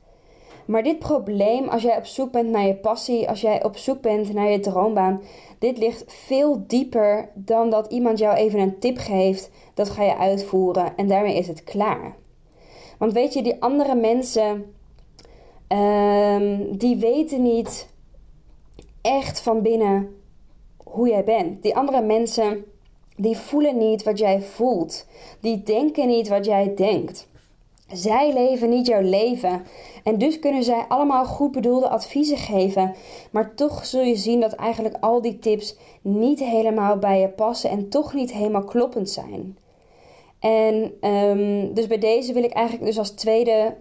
Maar 0.65 0.83
dit 0.83 0.99
probleem, 0.99 1.67
als 1.67 1.81
jij 1.81 1.97
op 1.97 2.05
zoek 2.05 2.31
bent 2.31 2.49
naar 2.49 2.65
je 2.65 2.75
passie, 2.75 3.29
als 3.29 3.41
jij 3.41 3.63
op 3.63 3.77
zoek 3.77 4.01
bent 4.01 4.33
naar 4.33 4.49
je 4.49 4.59
droombaan, 4.59 5.21
dit 5.59 5.77
ligt 5.77 6.03
veel 6.07 6.63
dieper 6.67 7.29
dan 7.33 7.69
dat 7.69 7.91
iemand 7.91 8.17
jou 8.19 8.35
even 8.35 8.59
een 8.59 8.79
tip 8.79 8.97
geeft. 8.97 9.49
Dat 9.73 9.89
ga 9.89 10.03
je 10.03 10.17
uitvoeren 10.17 10.93
en 10.95 11.07
daarmee 11.07 11.37
is 11.37 11.47
het 11.47 11.63
klaar. 11.63 12.15
Want 12.97 13.13
weet 13.13 13.33
je, 13.33 13.43
die 13.43 13.61
andere 13.61 13.95
mensen, 13.95 14.75
um, 15.75 16.77
die 16.77 16.98
weten 16.98 17.41
niet 17.41 17.88
echt 19.01 19.41
van 19.41 19.62
binnen 19.62 20.15
hoe 20.84 21.10
jij 21.10 21.24
bent. 21.24 21.63
Die 21.63 21.75
andere 21.75 22.01
mensen, 22.01 22.65
die 23.15 23.38
voelen 23.38 23.77
niet 23.77 24.03
wat 24.03 24.20
jij 24.20 24.41
voelt. 24.41 25.08
Die 25.39 25.63
denken 25.63 26.08
niet 26.08 26.27
wat 26.27 26.46
jij 26.46 26.74
denkt. 26.75 27.27
Zij 27.88 28.34
leven 28.34 28.70
niet 28.70 28.88
jouw 28.88 29.01
leven. 29.01 29.63
En 30.03 30.17
dus 30.17 30.39
kunnen 30.39 30.63
zij 30.63 30.86
allemaal 30.88 31.25
goed 31.25 31.51
bedoelde 31.51 31.89
adviezen 31.89 32.38
geven. 32.38 32.96
Maar 33.32 33.55
toch 33.55 33.86
zul 33.86 34.01
je 34.01 34.15
zien 34.15 34.39
dat 34.39 34.53
eigenlijk 34.53 34.98
al 35.00 35.22
die 35.22 35.39
tips 35.39 35.77
niet 36.01 36.39
helemaal 36.39 36.98
bij 36.98 37.20
je 37.20 37.29
passen 37.29 37.70
en 37.70 37.89
toch 37.89 38.13
niet 38.13 38.34
helemaal 38.34 38.63
kloppend 38.63 39.10
zijn. 39.10 39.58
En 40.39 40.94
um, 41.12 41.74
dus 41.74 41.88
bij 41.88 41.98
deze 41.98 42.34
wil 42.34 42.44
ik 42.44 42.51
eigenlijk 42.51 42.86
dus 42.86 42.98
als 42.98 43.12
tweede 43.12 43.75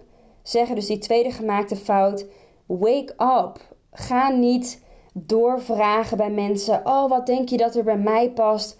zeggen, 0.47 0.75
dus 0.75 0.87
die 0.87 0.97
tweede 0.97 1.31
gemaakte 1.31 1.75
fout, 1.75 2.25
wake 2.65 3.13
up. 3.17 3.75
Ga 3.91 4.29
niet 4.29 4.83
doorvragen 5.13 6.17
bij 6.17 6.31
mensen, 6.31 6.81
oh 6.83 7.09
wat 7.09 7.25
denk 7.25 7.49
je 7.49 7.57
dat 7.57 7.75
er 7.75 7.83
bij 7.83 7.97
mij 7.97 8.31
past? 8.31 8.77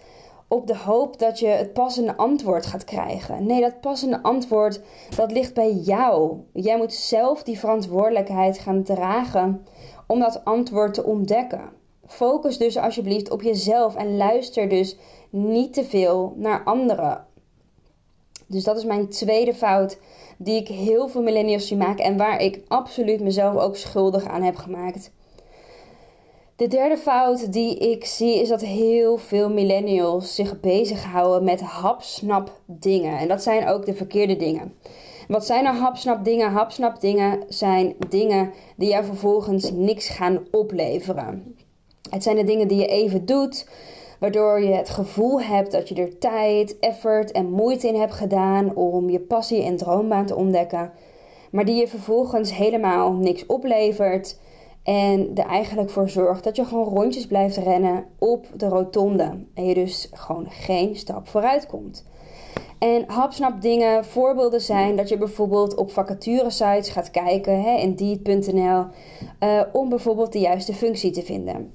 op 0.47 0.67
de 0.67 0.77
hoop 0.77 1.19
dat 1.19 1.39
je 1.39 1.47
het 1.47 1.73
passende 1.73 2.15
antwoord 2.17 2.65
gaat 2.65 2.83
krijgen. 2.83 3.45
Nee, 3.45 3.61
dat 3.61 3.81
passende 3.81 4.23
antwoord, 4.23 4.81
dat 5.15 5.31
ligt 5.31 5.53
bij 5.53 5.71
jou. 5.71 6.37
Jij 6.53 6.77
moet 6.77 6.93
zelf 6.93 7.43
die 7.43 7.59
verantwoordelijkheid 7.59 8.59
gaan 8.59 8.83
dragen 8.83 9.65
om 10.07 10.19
dat 10.19 10.45
antwoord 10.45 10.93
te 10.93 11.03
ontdekken. 11.03 11.69
Focus 12.05 12.57
dus 12.57 12.77
alsjeblieft 12.77 13.29
op 13.29 13.41
jezelf 13.41 13.95
en 13.95 14.17
luister 14.17 14.69
dus 14.69 14.97
niet 15.29 15.73
te 15.73 15.83
veel 15.83 16.33
naar 16.35 16.63
anderen. 16.63 17.25
Dus 18.47 18.63
dat 18.63 18.77
is 18.77 18.85
mijn 18.85 19.09
tweede 19.09 19.53
fout 19.53 19.97
die 20.37 20.55
ik 20.55 20.67
heel 20.67 21.07
veel 21.07 21.21
millennials 21.21 21.67
zie 21.67 21.77
maken 21.77 22.05
en 22.05 22.17
waar 22.17 22.41
ik 22.41 22.61
absoluut 22.67 23.21
mezelf 23.21 23.55
ook 23.55 23.75
schuldig 23.75 24.25
aan 24.25 24.43
heb 24.43 24.55
gemaakt. 24.55 25.11
De 26.55 26.67
derde 26.67 26.97
fout 26.97 27.53
die 27.53 27.77
ik 27.77 28.05
zie 28.05 28.41
is 28.41 28.49
dat 28.49 28.61
heel 28.61 29.17
veel 29.17 29.49
millennials 29.49 30.35
zich 30.35 30.59
bezighouden 30.59 31.43
met 31.43 31.61
hapsnap 31.61 32.59
dingen. 32.65 33.17
En 33.17 33.27
dat 33.27 33.43
zijn 33.43 33.67
ook 33.67 33.85
de 33.85 33.93
verkeerde 33.93 34.35
dingen. 34.35 34.73
Wat 35.27 35.45
zijn 35.45 35.63
nou 35.63 35.75
hapsnap 35.77 36.23
dingen? 36.23 36.51
Hapsnap 36.51 36.99
dingen 37.01 37.43
zijn 37.47 37.95
dingen 38.09 38.51
die 38.75 38.89
jou 38.89 39.05
vervolgens 39.05 39.71
niks 39.71 40.09
gaan 40.09 40.45
opleveren. 40.51 41.55
Het 42.09 42.23
zijn 42.23 42.35
de 42.35 42.43
dingen 42.43 42.67
die 42.67 42.77
je 42.77 42.87
even 42.87 43.25
doet, 43.25 43.67
waardoor 44.19 44.61
je 44.61 44.73
het 44.73 44.89
gevoel 44.89 45.41
hebt 45.41 45.71
dat 45.71 45.89
je 45.89 45.95
er 45.95 46.17
tijd, 46.17 46.79
effort 46.79 47.31
en 47.31 47.51
moeite 47.51 47.87
in 47.87 47.99
hebt 47.99 48.13
gedaan 48.13 48.75
om 48.75 49.09
je 49.09 49.19
passie 49.19 49.63
en 49.63 49.77
droombaan 49.77 50.25
te 50.25 50.35
ontdekken, 50.35 50.91
maar 51.51 51.65
die 51.65 51.75
je 51.75 51.87
vervolgens 51.87 52.55
helemaal 52.55 53.13
niks 53.13 53.45
oplevert 53.45 54.37
en 54.83 55.31
er 55.35 55.45
eigenlijk 55.45 55.89
voor 55.89 56.09
zorgt 56.09 56.43
dat 56.43 56.55
je 56.55 56.65
gewoon 56.65 56.87
rondjes 56.87 57.27
blijft 57.27 57.57
rennen 57.57 58.05
op 58.19 58.47
de 58.55 58.67
rotonde. 58.67 59.45
En 59.53 59.65
je 59.65 59.73
dus 59.73 60.09
gewoon 60.13 60.45
geen 60.49 60.95
stap 60.95 61.27
vooruit 61.27 61.65
komt. 61.65 62.05
En 62.79 63.03
hapsnap 63.07 63.61
dingen, 63.61 64.05
voorbeelden 64.05 64.61
zijn 64.61 64.95
dat 64.95 65.09
je 65.09 65.17
bijvoorbeeld 65.17 65.75
op 65.75 65.91
vacaturesites 65.91 66.89
gaat 66.89 67.11
kijken, 67.11 67.61
hè, 67.61 67.77
Indeed.nl, 67.77 68.85
uh, 69.39 69.61
om 69.71 69.89
bijvoorbeeld 69.89 70.33
de 70.33 70.39
juiste 70.39 70.73
functie 70.73 71.11
te 71.11 71.21
vinden. 71.21 71.73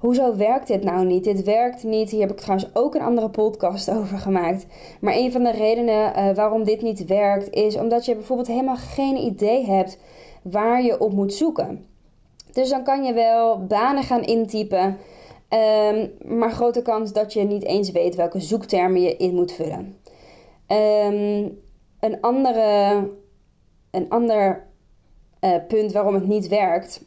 Hoezo 0.00 0.36
werkt 0.36 0.66
dit 0.66 0.84
nou 0.84 1.06
niet? 1.06 1.24
Dit 1.24 1.44
werkt 1.44 1.82
niet. 1.82 2.10
Hier 2.10 2.20
heb 2.20 2.30
ik 2.30 2.36
trouwens 2.36 2.70
ook 2.74 2.94
een 2.94 3.02
andere 3.02 3.30
podcast 3.30 3.90
over 3.98 4.18
gemaakt. 4.18 4.66
Maar 5.00 5.14
een 5.14 5.32
van 5.32 5.42
de 5.42 5.50
redenen 5.50 6.18
uh, 6.18 6.34
waarom 6.34 6.64
dit 6.64 6.82
niet 6.82 7.04
werkt 7.04 7.50
is 7.50 7.76
omdat 7.76 8.04
je 8.04 8.14
bijvoorbeeld 8.14 8.48
helemaal 8.48 8.76
geen 8.76 9.16
idee 9.16 9.64
hebt 9.64 9.98
waar 10.42 10.82
je 10.82 11.00
op 11.00 11.12
moet 11.12 11.34
zoeken. 11.34 11.86
Dus 12.52 12.68
dan 12.68 12.84
kan 12.84 13.04
je 13.04 13.12
wel 13.12 13.66
banen 13.66 14.02
gaan 14.02 14.22
intypen, 14.22 14.98
um, 15.48 16.12
maar 16.38 16.52
grote 16.52 16.82
kans 16.82 17.12
dat 17.12 17.32
je 17.32 17.42
niet 17.42 17.64
eens 17.64 17.90
weet 17.90 18.14
welke 18.14 18.40
zoektermen 18.40 19.02
je 19.02 19.16
in 19.16 19.34
moet 19.34 19.52
vullen. 19.52 19.98
Um, 20.66 21.58
een, 22.00 22.20
andere, 22.20 23.08
een 23.90 24.08
ander 24.08 24.66
uh, 25.40 25.54
punt 25.68 25.92
waarom 25.92 26.14
het 26.14 26.26
niet 26.26 26.48
werkt, 26.48 27.04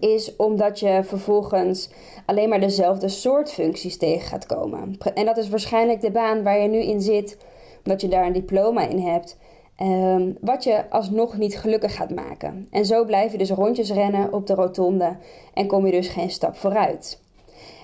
is 0.00 0.36
omdat 0.36 0.80
je 0.80 1.00
vervolgens 1.04 1.90
alleen 2.26 2.48
maar 2.48 2.60
dezelfde 2.60 3.08
soort 3.08 3.52
functies 3.52 3.96
tegen 3.96 4.28
gaat 4.28 4.46
komen. 4.46 4.98
En 5.14 5.26
dat 5.26 5.36
is 5.36 5.48
waarschijnlijk 5.48 6.00
de 6.00 6.10
baan 6.10 6.42
waar 6.42 6.60
je 6.60 6.68
nu 6.68 6.78
in 6.78 7.00
zit, 7.00 7.38
omdat 7.84 8.00
je 8.00 8.08
daar 8.08 8.26
een 8.26 8.32
diploma 8.32 8.88
in 8.88 8.98
hebt. 8.98 9.36
Um, 9.82 10.36
wat 10.40 10.64
je 10.64 10.90
alsnog 10.90 11.36
niet 11.36 11.58
gelukkig 11.58 11.96
gaat 11.96 12.10
maken. 12.10 12.68
En 12.70 12.86
zo 12.86 13.04
blijf 13.04 13.32
je 13.32 13.38
dus 13.38 13.50
rondjes 13.50 13.92
rennen 13.92 14.32
op 14.32 14.46
de 14.46 14.54
rotonde 14.54 15.16
en 15.54 15.66
kom 15.66 15.86
je 15.86 15.92
dus 15.92 16.08
geen 16.08 16.30
stap 16.30 16.56
vooruit. 16.56 17.20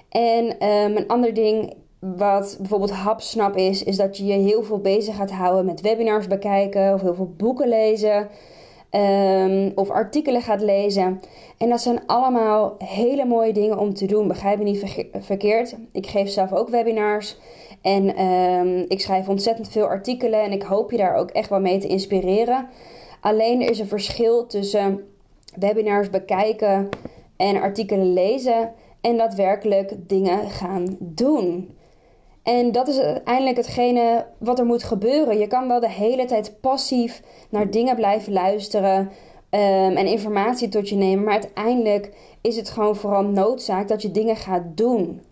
En 0.08 0.68
um, 0.68 0.96
een 0.96 1.08
ander 1.08 1.34
ding 1.34 1.74
wat 1.98 2.56
bijvoorbeeld 2.58 2.90
hapsnap 2.90 3.56
is, 3.56 3.82
is 3.82 3.96
dat 3.96 4.16
je 4.16 4.24
je 4.24 4.32
heel 4.32 4.62
veel 4.62 4.78
bezig 4.78 5.16
gaat 5.16 5.30
houden 5.30 5.64
met 5.64 5.80
webinars 5.80 6.26
bekijken 6.26 6.94
of 6.94 7.00
heel 7.00 7.14
veel 7.14 7.34
boeken 7.36 7.68
lezen. 7.68 8.28
Um, 8.94 9.72
of 9.74 9.90
artikelen 9.90 10.42
gaat 10.42 10.60
lezen. 10.60 11.20
En 11.58 11.68
dat 11.68 11.80
zijn 11.80 12.06
allemaal 12.06 12.74
hele 12.78 13.24
mooie 13.24 13.52
dingen 13.52 13.78
om 13.78 13.94
te 13.94 14.06
doen. 14.06 14.28
Begrijp 14.28 14.58
me 14.58 14.64
niet 14.64 15.08
verkeerd. 15.20 15.76
Ik 15.92 16.06
geef 16.06 16.28
zelf 16.28 16.52
ook 16.52 16.68
webinars. 16.68 17.36
En 17.82 18.24
um, 18.24 18.84
ik 18.88 19.00
schrijf 19.00 19.28
ontzettend 19.28 19.68
veel 19.68 19.86
artikelen 19.86 20.42
en 20.42 20.52
ik 20.52 20.62
hoop 20.62 20.90
je 20.90 20.96
daar 20.96 21.14
ook 21.14 21.30
echt 21.30 21.48
wel 21.48 21.60
mee 21.60 21.78
te 21.78 21.86
inspireren. 21.86 22.68
Alleen 23.20 23.62
er 23.62 23.70
is 23.70 23.78
een 23.78 23.86
verschil 23.86 24.46
tussen 24.46 25.04
webinars 25.58 26.10
bekijken 26.10 26.88
en 27.36 27.60
artikelen 27.60 28.12
lezen 28.12 28.72
en 29.00 29.16
daadwerkelijk 29.16 29.94
dingen 30.08 30.50
gaan 30.50 30.96
doen. 30.98 31.76
En 32.42 32.72
dat 32.72 32.88
is 32.88 32.98
uiteindelijk 32.98 33.56
hetgene 33.56 34.26
wat 34.38 34.58
er 34.58 34.64
moet 34.64 34.82
gebeuren. 34.82 35.38
Je 35.38 35.46
kan 35.46 35.68
wel 35.68 35.80
de 35.80 35.90
hele 35.90 36.24
tijd 36.24 36.60
passief 36.60 37.22
naar 37.50 37.70
dingen 37.70 37.96
blijven 37.96 38.32
luisteren 38.32 38.98
um, 39.50 39.96
en 39.96 40.06
informatie 40.06 40.68
tot 40.68 40.88
je 40.88 40.96
nemen, 40.96 41.24
maar 41.24 41.32
uiteindelijk 41.32 42.12
is 42.40 42.56
het 42.56 42.70
gewoon 42.70 42.96
vooral 42.96 43.22
noodzaak 43.22 43.88
dat 43.88 44.02
je 44.02 44.10
dingen 44.10 44.36
gaat 44.36 44.62
doen. 44.74 45.22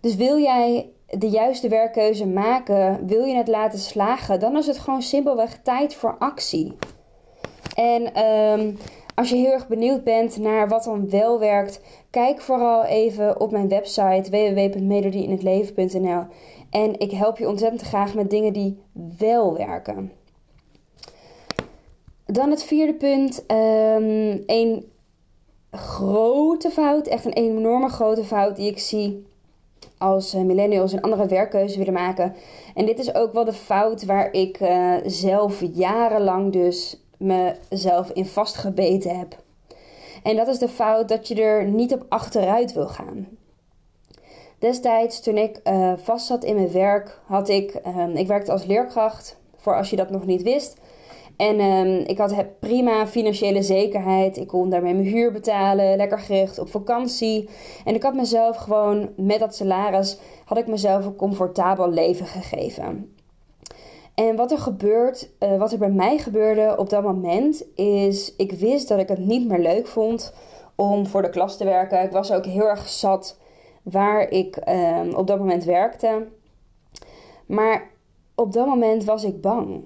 Dus 0.00 0.14
wil 0.14 0.38
jij 0.38 0.90
de 1.06 1.28
juiste 1.28 1.68
werkkeuze 1.68 2.26
maken, 2.26 3.06
wil 3.06 3.24
je 3.24 3.36
het 3.36 3.48
laten 3.48 3.78
slagen, 3.78 4.40
dan 4.40 4.56
is 4.56 4.66
het 4.66 4.78
gewoon 4.78 5.02
simpelweg 5.02 5.58
tijd 5.62 5.94
voor 5.94 6.16
actie. 6.18 6.76
En 7.74 8.24
um, 8.24 8.78
als 9.14 9.30
je 9.30 9.36
heel 9.36 9.52
erg 9.52 9.68
benieuwd 9.68 10.04
bent 10.04 10.36
naar 10.36 10.68
wat 10.68 10.84
dan 10.84 11.10
wel 11.10 11.38
werkt, 11.38 11.80
kijk 12.10 12.40
vooral 12.40 12.84
even 12.84 13.40
op 13.40 13.50
mijn 13.50 13.68
website 13.68 14.30
www.melodieinhetleven.nl 14.30 16.22
en 16.70 17.00
ik 17.00 17.10
help 17.10 17.38
je 17.38 17.48
ontzettend 17.48 17.82
graag 17.82 18.14
met 18.14 18.30
dingen 18.30 18.52
die 18.52 18.78
wel 19.18 19.56
werken. 19.56 20.12
Dan 22.26 22.50
het 22.50 22.64
vierde 22.64 22.94
punt. 22.94 23.44
Um, 23.50 24.42
een 24.46 24.92
grote 25.70 26.70
fout, 26.70 27.06
echt 27.06 27.24
een 27.24 27.32
enorme 27.32 27.88
grote 27.88 28.24
fout 28.24 28.56
die 28.56 28.70
ik 28.70 28.78
zie 28.78 29.26
als 29.98 30.34
eh, 30.34 30.40
millennials 30.40 30.92
een 30.92 31.00
andere 31.00 31.26
werkkeuze 31.26 31.78
willen 31.78 31.92
maken. 31.92 32.34
En 32.74 32.86
dit 32.86 32.98
is 32.98 33.14
ook 33.14 33.32
wel 33.32 33.44
de 33.44 33.52
fout 33.52 34.04
waar 34.04 34.32
ik 34.32 34.60
uh, 34.60 34.94
zelf 35.04 35.62
jarenlang 35.72 36.52
dus 36.52 37.03
mezelf 37.18 38.10
in 38.10 38.26
vastgebeten 38.26 39.18
heb. 39.18 39.42
En 40.22 40.36
dat 40.36 40.48
is 40.48 40.58
de 40.58 40.68
fout 40.68 41.08
dat 41.08 41.28
je 41.28 41.42
er 41.42 41.64
niet 41.64 41.92
op 41.92 42.06
achteruit 42.08 42.72
wil 42.72 42.88
gaan. 42.88 43.28
Destijds, 44.58 45.20
toen 45.20 45.36
ik 45.36 45.60
uh, 45.64 45.92
vast 45.96 46.26
zat 46.26 46.44
in 46.44 46.54
mijn 46.54 46.72
werk, 46.72 47.20
had 47.26 47.48
ik, 47.48 47.80
uh, 47.86 48.14
ik 48.14 48.26
werkte 48.26 48.52
als 48.52 48.64
leerkracht, 48.64 49.38
voor 49.56 49.76
als 49.76 49.90
je 49.90 49.96
dat 49.96 50.10
nog 50.10 50.26
niet 50.26 50.42
wist. 50.42 50.76
En 51.36 51.60
um, 51.60 52.04
ik 52.06 52.18
had 52.18 52.58
prima 52.58 53.06
financiële 53.06 53.62
zekerheid. 53.62 54.36
Ik 54.36 54.46
kon 54.46 54.70
daarmee 54.70 54.94
mijn 54.94 55.06
huur 55.06 55.32
betalen, 55.32 55.96
lekker 55.96 56.18
gericht 56.18 56.58
op 56.58 56.68
vakantie. 56.68 57.48
En 57.84 57.94
ik 57.94 58.02
had 58.02 58.14
mezelf 58.14 58.56
gewoon 58.56 59.10
met 59.16 59.38
dat 59.38 59.54
salaris, 59.54 60.18
had 60.44 60.58
ik 60.58 60.66
mezelf 60.66 61.04
een 61.04 61.16
comfortabel 61.16 61.90
leven 61.90 62.26
gegeven. 62.26 63.13
En 64.14 64.36
wat 64.36 64.50
er 64.52 64.58
gebeurt, 64.58 65.30
uh, 65.40 65.58
wat 65.58 65.72
er 65.72 65.78
bij 65.78 65.90
mij 65.90 66.18
gebeurde 66.18 66.74
op 66.78 66.90
dat 66.90 67.02
moment, 67.02 67.64
is 67.74 68.36
ik 68.36 68.52
wist 68.52 68.88
dat 68.88 68.98
ik 68.98 69.08
het 69.08 69.18
niet 69.18 69.48
meer 69.48 69.58
leuk 69.58 69.86
vond 69.86 70.34
om 70.74 71.06
voor 71.06 71.22
de 71.22 71.30
klas 71.30 71.56
te 71.56 71.64
werken. 71.64 72.02
Ik 72.02 72.12
was 72.12 72.32
ook 72.32 72.44
heel 72.44 72.68
erg 72.68 72.88
zat 72.88 73.38
waar 73.82 74.30
ik 74.30 74.58
um, 74.68 75.14
op 75.14 75.26
dat 75.26 75.38
moment 75.38 75.64
werkte. 75.64 76.26
Maar 77.46 77.90
op 78.34 78.52
dat 78.52 78.66
moment 78.66 79.04
was 79.04 79.24
ik 79.24 79.40
bang. 79.40 79.84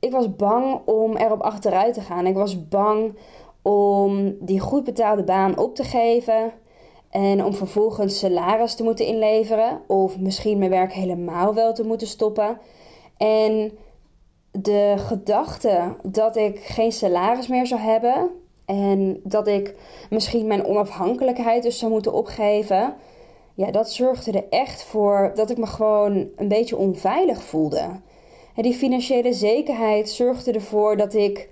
ik 0.00 0.12
was 0.12 0.36
bang 0.36 0.80
om 0.84 1.16
erop 1.16 1.40
achteruit 1.40 1.94
te 1.94 2.00
gaan. 2.00 2.26
Ik 2.26 2.34
was 2.34 2.68
bang 2.68 3.14
om 3.62 4.36
die 4.40 4.60
goed 4.60 4.84
betaalde 4.84 5.24
baan 5.24 5.58
op 5.58 5.74
te 5.74 5.84
geven. 5.84 6.52
En 7.10 7.44
om 7.44 7.54
vervolgens 7.54 8.18
salaris 8.18 8.74
te 8.74 8.82
moeten 8.82 9.06
inleveren. 9.06 9.80
Of 9.86 10.18
misschien 10.18 10.58
mijn 10.58 10.70
werk 10.70 10.92
helemaal 10.92 11.54
wel 11.54 11.72
te 11.72 11.84
moeten 11.84 12.06
stoppen. 12.06 12.58
En 13.20 13.78
de 14.50 14.94
gedachte 14.96 15.96
dat 16.02 16.36
ik 16.36 16.58
geen 16.58 16.92
salaris 16.92 17.48
meer 17.48 17.66
zou 17.66 17.80
hebben. 17.80 18.30
En 18.64 19.20
dat 19.24 19.46
ik 19.46 19.74
misschien 20.10 20.46
mijn 20.46 20.64
onafhankelijkheid 20.64 21.62
dus 21.62 21.78
zou 21.78 21.92
moeten 21.92 22.12
opgeven. 22.12 22.94
Ja, 23.54 23.70
dat 23.70 23.92
zorgde 23.92 24.32
er 24.32 24.44
echt 24.50 24.82
voor 24.82 25.32
dat 25.34 25.50
ik 25.50 25.58
me 25.58 25.66
gewoon 25.66 26.28
een 26.36 26.48
beetje 26.48 26.76
onveilig 26.76 27.42
voelde. 27.42 27.90
En 28.54 28.62
die 28.62 28.74
financiële 28.74 29.32
zekerheid 29.32 30.10
zorgde 30.10 30.52
ervoor 30.52 30.96
dat 30.96 31.14
ik 31.14 31.48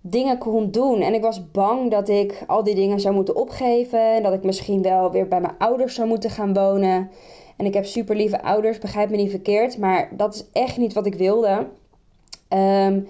dingen 0.00 0.38
kon 0.38 0.70
doen. 0.70 1.00
En 1.00 1.14
ik 1.14 1.22
was 1.22 1.50
bang 1.50 1.90
dat 1.90 2.08
ik 2.08 2.44
al 2.46 2.62
die 2.62 2.74
dingen 2.74 3.00
zou 3.00 3.14
moeten 3.14 3.36
opgeven. 3.36 4.14
En 4.14 4.22
dat 4.22 4.32
ik 4.32 4.42
misschien 4.42 4.82
wel 4.82 5.10
weer 5.10 5.28
bij 5.28 5.40
mijn 5.40 5.58
ouders 5.58 5.94
zou 5.94 6.08
moeten 6.08 6.30
gaan 6.30 6.54
wonen. 6.54 7.10
En 7.62 7.68
ik 7.68 7.74
heb 7.74 7.84
super 7.84 8.16
lieve 8.16 8.42
ouders, 8.42 8.78
begrijp 8.78 9.10
me 9.10 9.16
niet 9.16 9.30
verkeerd. 9.30 9.78
Maar 9.78 10.08
dat 10.16 10.34
is 10.34 10.44
echt 10.52 10.76
niet 10.76 10.92
wat 10.92 11.06
ik 11.06 11.14
wilde. 11.14 11.66
Ehm, 12.48 13.00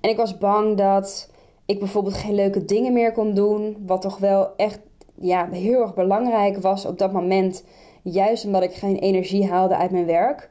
en 0.00 0.10
ik 0.10 0.16
was 0.16 0.38
bang 0.38 0.76
dat 0.76 1.30
ik 1.66 1.78
bijvoorbeeld 1.78 2.14
geen 2.14 2.34
leuke 2.34 2.64
dingen 2.64 2.92
meer 2.92 3.12
kon 3.12 3.34
doen. 3.34 3.76
Wat 3.86 4.00
toch 4.00 4.18
wel 4.18 4.56
echt 4.56 4.80
ja, 5.14 5.48
heel 5.50 5.80
erg 5.80 5.94
belangrijk 5.94 6.58
was 6.58 6.86
op 6.86 6.98
dat 6.98 7.12
moment. 7.12 7.64
Juist 8.02 8.44
omdat 8.44 8.62
ik 8.62 8.72
geen 8.72 8.96
energie 8.96 9.48
haalde 9.48 9.76
uit 9.76 9.90
mijn 9.90 10.06
werk. 10.06 10.50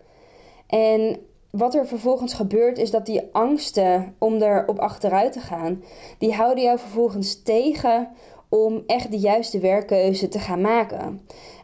En 0.68 1.18
wat 1.52 1.76
er 1.76 1.88
vervolgens 1.88 2.34
gebeurt 2.34 2.78
is 2.78 2.92
dat 2.92 3.06
die 3.06 3.30
angsten 3.32 4.16
om 4.18 4.42
erop 4.42 4.80
achteruit 4.80 5.32
te 5.32 5.40
gaan, 5.40 5.84
die 6.18 6.34
houden 6.34 6.64
jou 6.64 6.80
vervolgens 6.80 7.44
tegen 7.44 8.10
om 8.50 8.84
echt 8.88 9.12
de 9.12 9.20
juiste 9.20 9.60
werkkeuze 9.60 10.28
te 10.28 10.40
gaan 10.40 10.62
maken. 10.62 11.22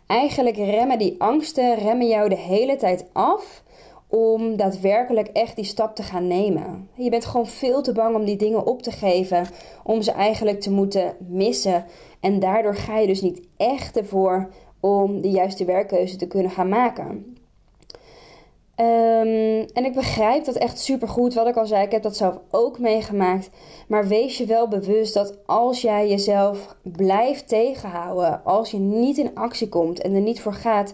Eigenlijk 0.07 0.57
remmen 0.57 0.97
die 0.97 1.15
angsten 1.17 1.75
remmen 1.75 2.07
jou 2.07 2.29
de 2.29 2.37
hele 2.37 2.75
tijd 2.75 3.05
af 3.13 3.63
om 4.09 4.55
daadwerkelijk 4.55 5.27
echt 5.27 5.55
die 5.55 5.65
stap 5.65 5.95
te 5.95 6.03
gaan 6.03 6.27
nemen. 6.27 6.89
Je 6.95 7.09
bent 7.09 7.25
gewoon 7.25 7.47
veel 7.47 7.81
te 7.81 7.91
bang 7.91 8.15
om 8.15 8.25
die 8.25 8.35
dingen 8.35 8.65
op 8.65 8.81
te 8.81 8.91
geven, 8.91 9.47
om 9.83 10.01
ze 10.01 10.11
eigenlijk 10.11 10.61
te 10.61 10.71
moeten 10.71 11.15
missen. 11.27 11.85
En 12.19 12.39
daardoor 12.39 12.75
ga 12.75 12.97
je 12.97 13.07
dus 13.07 13.21
niet 13.21 13.41
echt 13.57 13.97
ervoor 13.97 14.49
om 14.79 15.21
de 15.21 15.29
juiste 15.29 15.65
werkkeuze 15.65 16.15
te 16.15 16.27
kunnen 16.27 16.51
gaan 16.51 16.69
maken. 16.69 17.36
Um, 18.79 19.65
en 19.73 19.85
ik 19.85 19.93
begrijp 19.93 20.45
dat 20.45 20.55
echt 20.55 20.79
super 20.79 21.07
goed. 21.07 21.33
Wat 21.33 21.47
ik 21.47 21.55
al 21.55 21.65
zei, 21.65 21.85
ik 21.85 21.91
heb 21.91 22.01
dat 22.01 22.17
zelf 22.17 22.39
ook 22.51 22.79
meegemaakt. 22.79 23.49
Maar 23.87 24.07
wees 24.07 24.37
je 24.37 24.45
wel 24.45 24.67
bewust 24.67 25.13
dat 25.13 25.37
als 25.45 25.81
jij 25.81 26.09
jezelf 26.09 26.75
blijft 26.81 27.47
tegenhouden, 27.47 28.43
als 28.43 28.71
je 28.71 28.77
niet 28.77 29.17
in 29.17 29.35
actie 29.35 29.69
komt 29.69 30.01
en 30.01 30.13
er 30.13 30.21
niet 30.21 30.41
voor 30.41 30.53
gaat, 30.53 30.93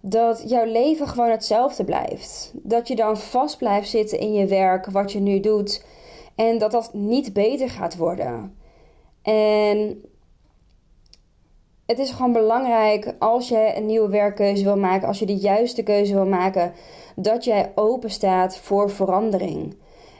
dat 0.00 0.44
jouw 0.46 0.64
leven 0.64 1.08
gewoon 1.08 1.30
hetzelfde 1.30 1.84
blijft. 1.84 2.52
Dat 2.54 2.88
je 2.88 2.96
dan 2.96 3.16
vast 3.16 3.58
blijft 3.58 3.88
zitten 3.88 4.18
in 4.18 4.32
je 4.32 4.46
werk, 4.46 4.86
wat 4.86 5.12
je 5.12 5.20
nu 5.20 5.40
doet, 5.40 5.84
en 6.34 6.58
dat 6.58 6.70
dat 6.70 6.90
niet 6.94 7.32
beter 7.32 7.70
gaat 7.70 7.96
worden. 7.96 8.56
En 9.22 10.02
het 11.90 11.98
is 11.98 12.10
gewoon 12.10 12.32
belangrijk 12.32 13.14
als 13.18 13.48
je 13.48 13.72
een 13.76 13.86
nieuwe 13.86 14.08
werkkeuze 14.08 14.64
wil 14.64 14.76
maken, 14.76 15.08
als 15.08 15.18
je 15.18 15.26
de 15.26 15.36
juiste 15.36 15.82
keuze 15.82 16.14
wil 16.14 16.26
maken, 16.26 16.72
dat 17.16 17.44
jij 17.44 17.72
open 17.74 18.10
staat 18.10 18.56
voor 18.56 18.90
verandering. 18.90 19.76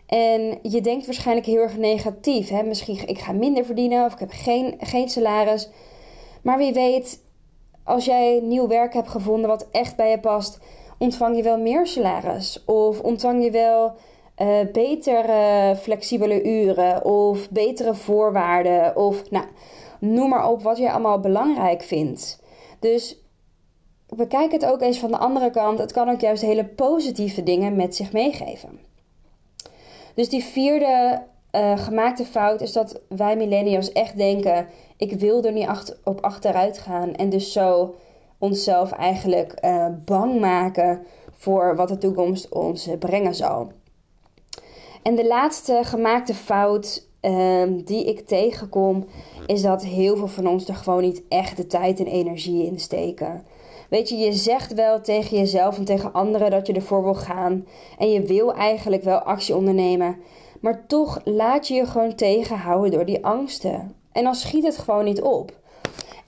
En 0.06 0.58
je 0.62 0.80
denkt 0.80 1.06
waarschijnlijk 1.06 1.46
heel 1.46 1.60
erg 1.60 1.76
negatief. 1.76 2.48
Hè? 2.48 2.62
Misschien 2.62 3.08
ik 3.08 3.18
ga 3.18 3.32
minder 3.32 3.64
verdienen 3.64 4.04
of 4.04 4.12
ik 4.12 4.18
heb 4.18 4.30
geen, 4.32 4.74
geen 4.78 5.08
salaris. 5.08 5.68
Maar 6.42 6.58
wie 6.58 6.72
weet, 6.72 7.22
als 7.84 8.04
jij 8.04 8.40
nieuw 8.42 8.68
werk 8.68 8.92
hebt 8.92 9.08
gevonden 9.08 9.48
wat 9.48 9.68
echt 9.70 9.96
bij 9.96 10.10
je 10.10 10.20
past, 10.20 10.58
ontvang 10.98 11.36
je 11.36 11.42
wel 11.42 11.58
meer 11.58 11.86
salaris. 11.86 12.64
Of 12.64 13.00
ontvang 13.00 13.44
je 13.44 13.50
wel 13.50 13.92
uh, 14.40 14.58
betere 14.72 15.76
flexibele 15.76 16.42
uren 16.42 17.04
of 17.04 17.50
betere 17.50 17.94
voorwaarden. 17.94 18.96
Of 18.96 19.30
nou, 19.30 19.44
noem 20.00 20.28
maar 20.28 20.48
op 20.48 20.62
wat 20.62 20.78
je 20.78 20.90
allemaal 20.90 21.20
belangrijk 21.20 21.82
vindt. 21.82 22.42
Dus 22.78 23.22
bekijk 24.08 24.52
het 24.52 24.66
ook 24.66 24.80
eens 24.80 24.98
van 24.98 25.10
de 25.10 25.18
andere 25.18 25.50
kant. 25.50 25.78
Het 25.78 25.92
kan 25.92 26.08
ook 26.08 26.20
juist 26.20 26.42
hele 26.42 26.64
positieve 26.64 27.42
dingen 27.42 27.76
met 27.76 27.96
zich 27.96 28.12
meegeven. 28.12 28.80
Dus 30.14 30.28
die 30.28 30.44
vierde 30.44 31.22
uh, 31.52 31.78
gemaakte 31.78 32.24
fout 32.24 32.60
is 32.60 32.72
dat 32.72 33.00
wij 33.08 33.36
millennials 33.36 33.92
echt 33.92 34.16
denken: 34.16 34.66
ik 34.96 35.12
wil 35.12 35.44
er 35.44 35.52
niet 35.52 35.98
op 36.04 36.20
achteruit 36.20 36.78
gaan. 36.78 37.14
En 37.14 37.28
dus 37.28 37.52
zo 37.52 37.94
onszelf 38.38 38.92
eigenlijk 38.92 39.54
uh, 39.64 39.86
bang 40.04 40.40
maken 40.40 41.02
voor 41.30 41.76
wat 41.76 41.88
de 41.88 41.98
toekomst 41.98 42.48
ons 42.48 42.88
brengen 42.98 43.34
zal. 43.34 43.72
En 45.02 45.14
de 45.14 45.26
laatste 45.26 45.80
gemaakte 45.82 46.34
fout 46.34 47.08
um, 47.20 47.84
die 47.84 48.04
ik 48.04 48.26
tegenkom, 48.26 49.06
is 49.46 49.62
dat 49.62 49.84
heel 49.84 50.16
veel 50.16 50.28
van 50.28 50.46
ons 50.46 50.68
er 50.68 50.74
gewoon 50.74 51.02
niet 51.02 51.22
echt 51.28 51.56
de 51.56 51.66
tijd 51.66 52.00
en 52.00 52.06
energie 52.06 52.66
in 52.66 52.80
steken. 52.80 53.44
Weet 53.90 54.08
je, 54.08 54.16
je 54.16 54.32
zegt 54.32 54.74
wel 54.74 55.00
tegen 55.00 55.36
jezelf 55.36 55.76
en 55.76 55.84
tegen 55.84 56.12
anderen 56.12 56.50
dat 56.50 56.66
je 56.66 56.72
ervoor 56.72 57.02
wil 57.02 57.14
gaan. 57.14 57.66
En 57.98 58.10
je 58.10 58.22
wil 58.22 58.54
eigenlijk 58.54 59.02
wel 59.02 59.18
actie 59.18 59.56
ondernemen. 59.56 60.16
Maar 60.60 60.86
toch 60.86 61.20
laat 61.24 61.68
je 61.68 61.74
je 61.74 61.86
gewoon 61.86 62.14
tegenhouden 62.14 62.90
door 62.90 63.04
die 63.04 63.24
angsten. 63.24 63.94
En 64.12 64.24
dan 64.24 64.34
schiet 64.34 64.64
het 64.64 64.78
gewoon 64.78 65.04
niet 65.04 65.22
op. 65.22 65.59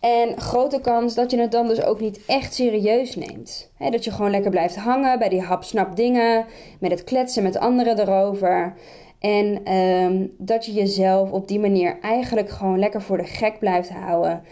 En 0.03 0.41
grote 0.41 0.81
kans 0.81 1.15
dat 1.15 1.31
je 1.31 1.39
het 1.39 1.53
dan 1.53 1.69
dus 1.69 1.83
ook 1.83 2.01
niet 2.01 2.21
echt 2.27 2.55
serieus 2.55 3.17
neemt. 3.17 3.71
dat 3.79 4.05
je 4.05 4.11
gewoon 4.11 4.31
lekker 4.31 4.51
blijft 4.51 4.77
hangen 4.77 5.19
bij 5.19 5.29
die 5.29 5.41
hapsnap 5.41 5.97
dingen. 5.97 6.45
Met 6.81 6.91
het 6.91 7.05
kletsen 7.05 7.43
met 7.43 7.59
anderen 7.59 7.99
erover. 7.99 8.75
En 9.19 9.65
ehm, 9.65 10.27
dat 10.39 10.67
je 10.67 10.73
jezelf 10.73 11.31
op 11.31 11.49
die 11.49 11.61
manier 11.61 11.99
eigenlijk 12.01 12.51
gewoon 12.51 12.79
lekker 12.79 13.03
voor 13.03 13.17
de 13.17 13.25
gek 13.25 13.59
blijft 13.59 13.91
houden. 13.91 14.43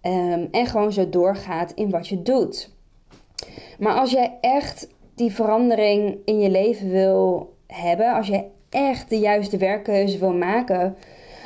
Ehm, 0.00 0.46
en 0.50 0.66
gewoon 0.66 0.92
zo 0.92 1.08
doorgaat 1.08 1.72
in 1.72 1.90
wat 1.90 2.08
je 2.08 2.22
doet. 2.22 2.70
Maar 3.78 3.94
als 3.94 4.10
jij 4.10 4.38
echt 4.40 4.88
die 5.14 5.32
verandering 5.32 6.18
in 6.24 6.40
je 6.40 6.50
leven 6.50 6.90
wil 6.90 7.54
hebben, 7.66 8.14
als 8.14 8.26
je 8.26 8.44
echt 8.68 9.10
de 9.10 9.18
juiste 9.18 9.56
werkkeuze 9.56 10.18
wil 10.18 10.34
maken, 10.34 10.96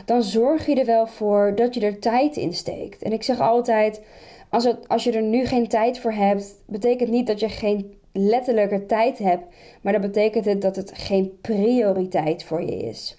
dan 0.04 0.22
zorg 0.22 0.66
je 0.66 0.74
er 0.74 0.86
wel 0.86 1.06
voor 1.06 1.52
dat 1.54 1.74
je 1.74 1.80
er 1.80 1.98
tijd 1.98 2.36
in 2.36 2.52
steekt. 2.52 3.02
En 3.02 3.12
ik 3.12 3.22
zeg 3.22 3.40
altijd: 3.40 4.00
als, 4.48 4.74
als 4.86 5.04
je 5.04 5.12
er 5.12 5.22
nu 5.22 5.46
geen 5.46 5.68
tijd 5.68 5.98
voor 5.98 6.12
hebt, 6.12 6.54
betekent 6.66 7.10
niet 7.10 7.26
dat 7.26 7.40
je 7.40 7.48
geen 7.48 7.94
letterlijke 8.12 8.86
tijd 8.86 9.18
hebt, 9.18 9.44
maar 9.80 9.92
dan 9.92 10.02
betekent 10.02 10.44
het 10.44 10.62
dat 10.62 10.76
het 10.76 10.92
geen 10.94 11.38
prioriteit 11.40 12.44
voor 12.44 12.62
je 12.62 12.76
is. 12.76 13.16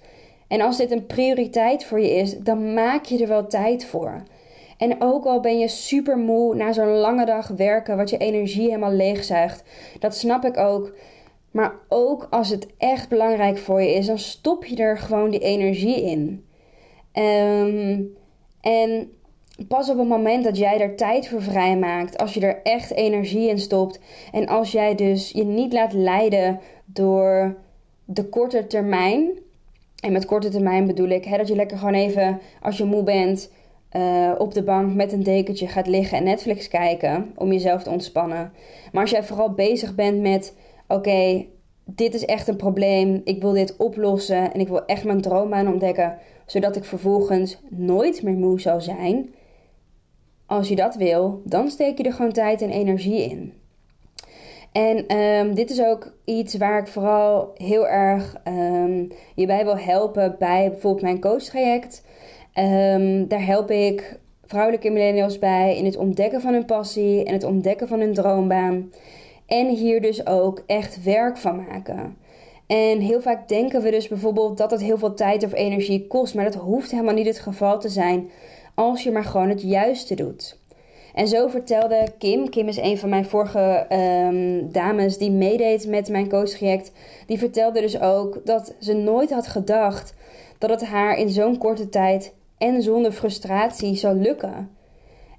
En 0.47 0.61
als 0.61 0.77
dit 0.77 0.91
een 0.91 1.05
prioriteit 1.05 1.85
voor 1.85 1.99
je 1.99 2.09
is, 2.09 2.37
dan 2.37 2.73
maak 2.73 3.05
je 3.05 3.21
er 3.21 3.27
wel 3.27 3.47
tijd 3.47 3.85
voor. 3.85 4.23
En 4.77 5.01
ook 5.01 5.25
al 5.25 5.39
ben 5.39 5.59
je 5.59 5.67
super 5.67 6.17
moe 6.17 6.55
na 6.55 6.73
zo'n 6.73 6.97
lange 6.97 7.25
dag 7.25 7.47
werken, 7.47 7.97
wat 7.97 8.09
je 8.09 8.17
energie 8.17 8.65
helemaal 8.65 8.91
leegzuigt, 8.91 9.63
dat 9.99 10.15
snap 10.15 10.45
ik 10.45 10.57
ook. 10.57 10.95
Maar 11.51 11.73
ook 11.89 12.27
als 12.29 12.49
het 12.49 12.67
echt 12.77 13.09
belangrijk 13.09 13.57
voor 13.57 13.81
je 13.81 13.93
is, 13.93 14.05
dan 14.05 14.19
stop 14.19 14.65
je 14.65 14.75
er 14.75 14.97
gewoon 14.97 15.29
die 15.29 15.39
energie 15.39 16.01
in. 16.01 16.45
Um, 17.13 18.15
en 18.61 19.11
pas 19.67 19.89
op 19.89 19.97
het 19.97 20.07
moment 20.07 20.43
dat 20.43 20.57
jij 20.57 20.79
er 20.79 20.95
tijd 20.95 21.27
voor 21.27 21.41
vrijmaakt, 21.41 22.17
als 22.17 22.33
je 22.33 22.39
er 22.39 22.61
echt 22.63 22.91
energie 22.91 23.49
in 23.49 23.59
stopt 23.59 23.99
en 24.31 24.47
als 24.47 24.71
jij 24.71 24.95
dus 24.95 25.31
je 25.31 25.43
niet 25.43 25.73
laat 25.73 25.93
leiden 25.93 26.59
door 26.85 27.57
de 28.05 28.25
korte 28.25 28.67
termijn. 28.67 29.31
En 29.99 30.11
met 30.11 30.25
korte 30.25 30.49
termijn 30.49 30.87
bedoel 30.87 31.09
ik 31.09 31.25
hè, 31.25 31.37
dat 31.37 31.47
je 31.47 31.55
lekker 31.55 31.77
gewoon 31.77 31.93
even, 31.93 32.39
als 32.61 32.77
je 32.77 32.83
moe 32.83 33.03
bent, 33.03 33.51
uh, 33.97 34.31
op 34.37 34.53
de 34.53 34.63
bank 34.63 34.93
met 34.93 35.11
een 35.11 35.23
dekentje 35.23 35.67
gaat 35.67 35.87
liggen 35.87 36.17
en 36.17 36.23
Netflix 36.23 36.67
kijken 36.67 37.31
om 37.35 37.51
jezelf 37.51 37.83
te 37.83 37.89
ontspannen. 37.89 38.51
Maar 38.91 39.01
als 39.01 39.11
jij 39.11 39.23
vooral 39.23 39.51
bezig 39.51 39.95
bent 39.95 40.21
met: 40.21 40.55
oké, 40.87 41.45
dit 41.85 42.13
is 42.13 42.25
echt 42.25 42.47
een 42.47 42.55
probleem, 42.55 43.21
ik 43.23 43.41
wil 43.41 43.51
dit 43.51 43.77
oplossen 43.77 44.53
en 44.53 44.59
ik 44.59 44.67
wil 44.67 44.85
echt 44.85 45.03
mijn 45.03 45.21
droombaan 45.21 45.67
ontdekken, 45.67 46.17
zodat 46.45 46.75
ik 46.75 46.83
vervolgens 46.83 47.61
nooit 47.69 48.23
meer 48.23 48.33
moe 48.33 48.61
zal 48.61 48.81
zijn. 48.81 49.33
Als 50.45 50.67
je 50.67 50.75
dat 50.75 50.95
wil, 50.95 51.41
dan 51.45 51.69
steek 51.69 51.97
je 51.97 52.03
er 52.03 52.13
gewoon 52.13 52.31
tijd 52.31 52.61
en 52.61 52.69
energie 52.69 53.23
in. 53.29 53.53
En 54.71 55.17
um, 55.17 55.55
dit 55.55 55.69
is 55.69 55.81
ook 55.81 56.13
iets 56.25 56.57
waar 56.57 56.79
ik 56.79 56.87
vooral 56.87 57.51
heel 57.53 57.87
erg 57.87 58.41
je 59.35 59.45
bij 59.45 59.63
wil 59.63 59.77
helpen 59.77 60.35
bij 60.39 60.69
bijvoorbeeld 60.69 61.03
mijn 61.03 61.21
coachtraject. 61.21 62.05
Um, 62.55 63.27
daar 63.27 63.45
help 63.45 63.71
ik 63.71 64.19
vrouwelijke 64.45 64.89
millennials 64.89 65.39
bij 65.39 65.77
in 65.77 65.85
het 65.85 65.97
ontdekken 65.97 66.41
van 66.41 66.53
hun 66.53 66.65
passie 66.65 67.23
en 67.23 67.33
het 67.33 67.43
ontdekken 67.43 67.87
van 67.87 67.99
hun 67.99 68.13
droombaan. 68.13 68.91
En 69.45 69.67
hier 69.67 70.01
dus 70.01 70.27
ook 70.27 70.63
echt 70.65 71.03
werk 71.03 71.37
van 71.37 71.65
maken. 71.67 72.17
En 72.67 72.99
heel 72.99 73.21
vaak 73.21 73.47
denken 73.47 73.81
we 73.81 73.91
dus 73.91 74.07
bijvoorbeeld 74.07 74.57
dat 74.57 74.71
het 74.71 74.81
heel 74.81 74.97
veel 74.97 75.13
tijd 75.13 75.43
of 75.43 75.53
energie 75.53 76.07
kost, 76.07 76.35
maar 76.35 76.43
dat 76.43 76.55
hoeft 76.55 76.91
helemaal 76.91 77.13
niet 77.13 77.25
het 77.25 77.39
geval 77.39 77.79
te 77.79 77.89
zijn 77.89 78.29
als 78.75 79.03
je 79.03 79.11
maar 79.11 79.23
gewoon 79.23 79.49
het 79.49 79.61
juiste 79.61 80.15
doet. 80.15 80.61
En 81.13 81.27
zo 81.27 81.47
vertelde 81.47 82.05
Kim, 82.17 82.49
Kim 82.49 82.67
is 82.67 82.77
een 82.77 82.97
van 82.97 83.09
mijn 83.09 83.25
vorige 83.25 83.85
um, 84.29 84.71
dames 84.71 85.17
die 85.17 85.31
meedeed 85.31 85.87
met 85.87 86.09
mijn 86.09 86.29
coachtraject, 86.29 86.91
die 87.27 87.37
vertelde 87.37 87.81
dus 87.81 87.99
ook 87.99 88.45
dat 88.45 88.73
ze 88.79 88.93
nooit 88.93 89.31
had 89.31 89.47
gedacht 89.47 90.13
dat 90.57 90.69
het 90.69 90.85
haar 90.85 91.17
in 91.17 91.29
zo'n 91.29 91.57
korte 91.57 91.89
tijd 91.89 92.33
en 92.57 92.81
zonder 92.81 93.11
frustratie 93.11 93.95
zou 93.95 94.15
lukken. 94.15 94.69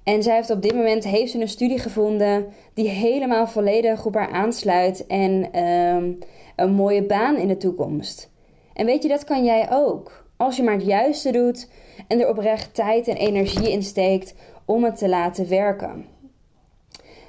En 0.05 0.23
zij 0.23 0.35
heeft 0.35 0.49
op 0.49 0.61
dit 0.61 0.75
moment 0.75 1.03
heeft 1.03 1.31
ze 1.31 1.41
een 1.41 1.47
studie 1.47 1.79
gevonden 1.79 2.45
die 2.73 2.89
helemaal 2.89 3.47
volledig 3.47 4.05
op 4.05 4.15
haar 4.15 4.29
aansluit 4.29 5.07
en 5.07 5.59
um, 5.63 6.19
een 6.55 6.71
mooie 6.71 7.03
baan 7.03 7.37
in 7.37 7.47
de 7.47 7.57
toekomst. 7.57 8.29
En 8.73 8.85
weet 8.85 9.03
je, 9.03 9.09
dat 9.09 9.23
kan 9.23 9.45
jij 9.45 9.67
ook. 9.71 10.25
Als 10.37 10.55
je 10.55 10.63
maar 10.63 10.73
het 10.73 10.85
juiste 10.85 11.31
doet 11.31 11.69
en 12.07 12.21
er 12.21 12.29
oprecht 12.29 12.75
tijd 12.75 13.07
en 13.07 13.15
energie 13.15 13.71
in 13.71 13.83
steekt 13.83 14.35
om 14.65 14.83
het 14.83 14.97
te 14.97 15.09
laten 15.09 15.49
werken. 15.49 16.05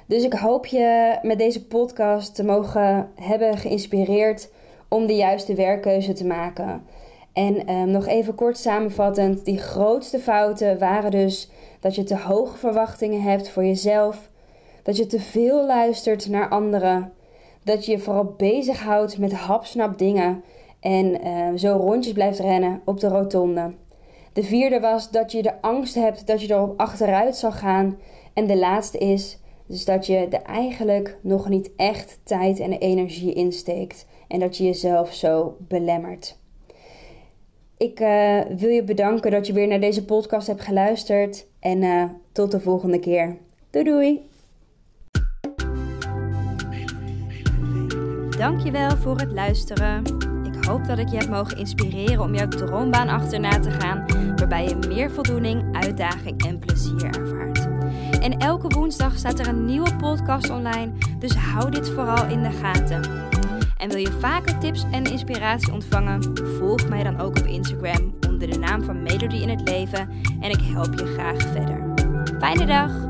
Dus 0.05 0.23
ik 0.23 0.33
hoop 0.33 0.65
je 0.65 1.17
met 1.21 1.37
deze 1.37 1.65
podcast 1.65 2.35
te 2.35 2.43
mogen 2.43 3.11
hebben 3.15 3.57
geïnspireerd 3.57 4.49
om 4.89 5.05
de 5.05 5.15
juiste 5.15 5.53
werkkeuze 5.53 6.13
te 6.13 6.25
maken. 6.25 6.83
En 7.33 7.69
um, 7.69 7.89
nog 7.89 8.07
even 8.07 8.35
kort 8.35 8.57
samenvattend, 8.57 9.45
die 9.45 9.57
grootste 9.57 10.19
fouten 10.19 10.79
waren 10.79 11.11
dus 11.11 11.49
dat 11.87 11.95
je 11.95 12.03
te 12.03 12.17
hoge 12.17 12.57
verwachtingen 12.57 13.21
hebt 13.21 13.49
voor 13.49 13.65
jezelf, 13.65 14.29
dat 14.83 14.97
je 14.97 15.05
te 15.05 15.19
veel 15.19 15.65
luistert 15.65 16.29
naar 16.29 16.49
anderen, 16.49 17.13
dat 17.63 17.85
je 17.85 17.91
je 17.91 17.99
vooral 17.99 18.33
bezighoudt 18.37 19.17
met 19.17 19.33
hapsnap 19.33 19.97
dingen 19.97 20.43
en 20.79 21.27
uh, 21.27 21.47
zo 21.55 21.77
rondjes 21.77 22.13
blijft 22.13 22.39
rennen 22.39 22.81
op 22.85 22.99
de 22.99 23.07
rotonde. 23.07 23.73
De 24.33 24.43
vierde 24.43 24.79
was 24.79 25.11
dat 25.11 25.31
je 25.31 25.41
de 25.41 25.61
angst 25.61 25.95
hebt 25.95 26.27
dat 26.27 26.41
je 26.41 26.53
erop 26.53 26.79
achteruit 26.79 27.35
zal 27.35 27.51
gaan. 27.51 27.97
En 28.33 28.47
de 28.47 28.57
laatste 28.57 28.97
is 28.97 29.39
dus 29.67 29.85
dat 29.85 30.05
je 30.05 30.17
er 30.17 30.41
eigenlijk 30.41 31.17
nog 31.21 31.49
niet 31.49 31.71
echt 31.75 32.19
tijd 32.23 32.59
en 32.59 32.71
energie 32.71 33.33
insteekt. 33.33 34.05
En 34.27 34.39
dat 34.39 34.57
je 34.57 34.63
jezelf 34.63 35.13
zo 35.13 35.55
belemmert. 35.59 36.39
Ik 37.77 37.99
uh, 37.99 38.41
wil 38.57 38.69
je 38.69 38.83
bedanken 38.83 39.31
dat 39.31 39.47
je 39.47 39.53
weer 39.53 39.67
naar 39.67 39.79
deze 39.79 40.05
podcast 40.05 40.47
hebt 40.47 40.61
geluisterd. 40.61 41.45
En 41.59 41.81
uh, 41.81 42.03
tot 42.31 42.51
de 42.51 42.59
volgende 42.59 42.99
keer. 42.99 43.37
Doei 43.69 43.85
doei! 43.85 44.19
Dankjewel 48.37 48.89
voor 48.89 49.17
het 49.17 49.31
luisteren. 49.31 50.03
Ik 50.45 50.65
hoop 50.65 50.85
dat 50.85 50.97
ik 50.97 51.09
je 51.09 51.17
heb 51.17 51.29
mogen 51.29 51.57
inspireren 51.57 52.23
om 52.23 52.35
jouw 52.35 52.47
droombaan 52.47 53.09
achterna 53.09 53.59
te 53.59 53.71
gaan, 53.71 54.05
waarbij 54.35 54.67
je 54.67 54.75
meer 54.87 55.11
voldoening, 55.11 55.75
uitdaging 55.75 56.45
en 56.45 56.59
plezier 56.59 57.05
ervaart. 57.05 57.67
En 58.21 58.37
elke 58.37 58.67
woensdag 58.67 59.17
staat 59.17 59.39
er 59.39 59.47
een 59.47 59.65
nieuwe 59.65 59.95
podcast 59.95 60.49
online, 60.49 60.91
dus 61.19 61.35
hou 61.35 61.71
dit 61.71 61.89
vooral 61.89 62.25
in 62.25 62.43
de 62.43 62.51
gaten. 62.51 63.26
En 63.77 63.89
wil 63.89 63.97
je 63.97 64.17
vaker 64.19 64.57
tips 64.57 64.83
en 64.91 65.03
inspiratie 65.03 65.73
ontvangen? 65.73 66.37
Volg 66.57 66.87
mij 66.87 67.03
dan 67.03 67.19
ook 67.19 67.37
op 67.39 67.45
Instagram 67.45 68.13
onder 68.27 68.49
de 68.49 68.57
naam 68.57 68.83
van 68.83 69.03
Melody 69.03 69.35
in 69.35 69.49
het 69.49 69.69
Leven 69.69 70.09
en 70.39 70.49
ik 70.49 70.61
help 70.61 70.99
je 70.99 71.05
graag 71.05 71.41
verder. 71.41 71.93
Fijne 72.39 72.65
dag! 72.65 73.06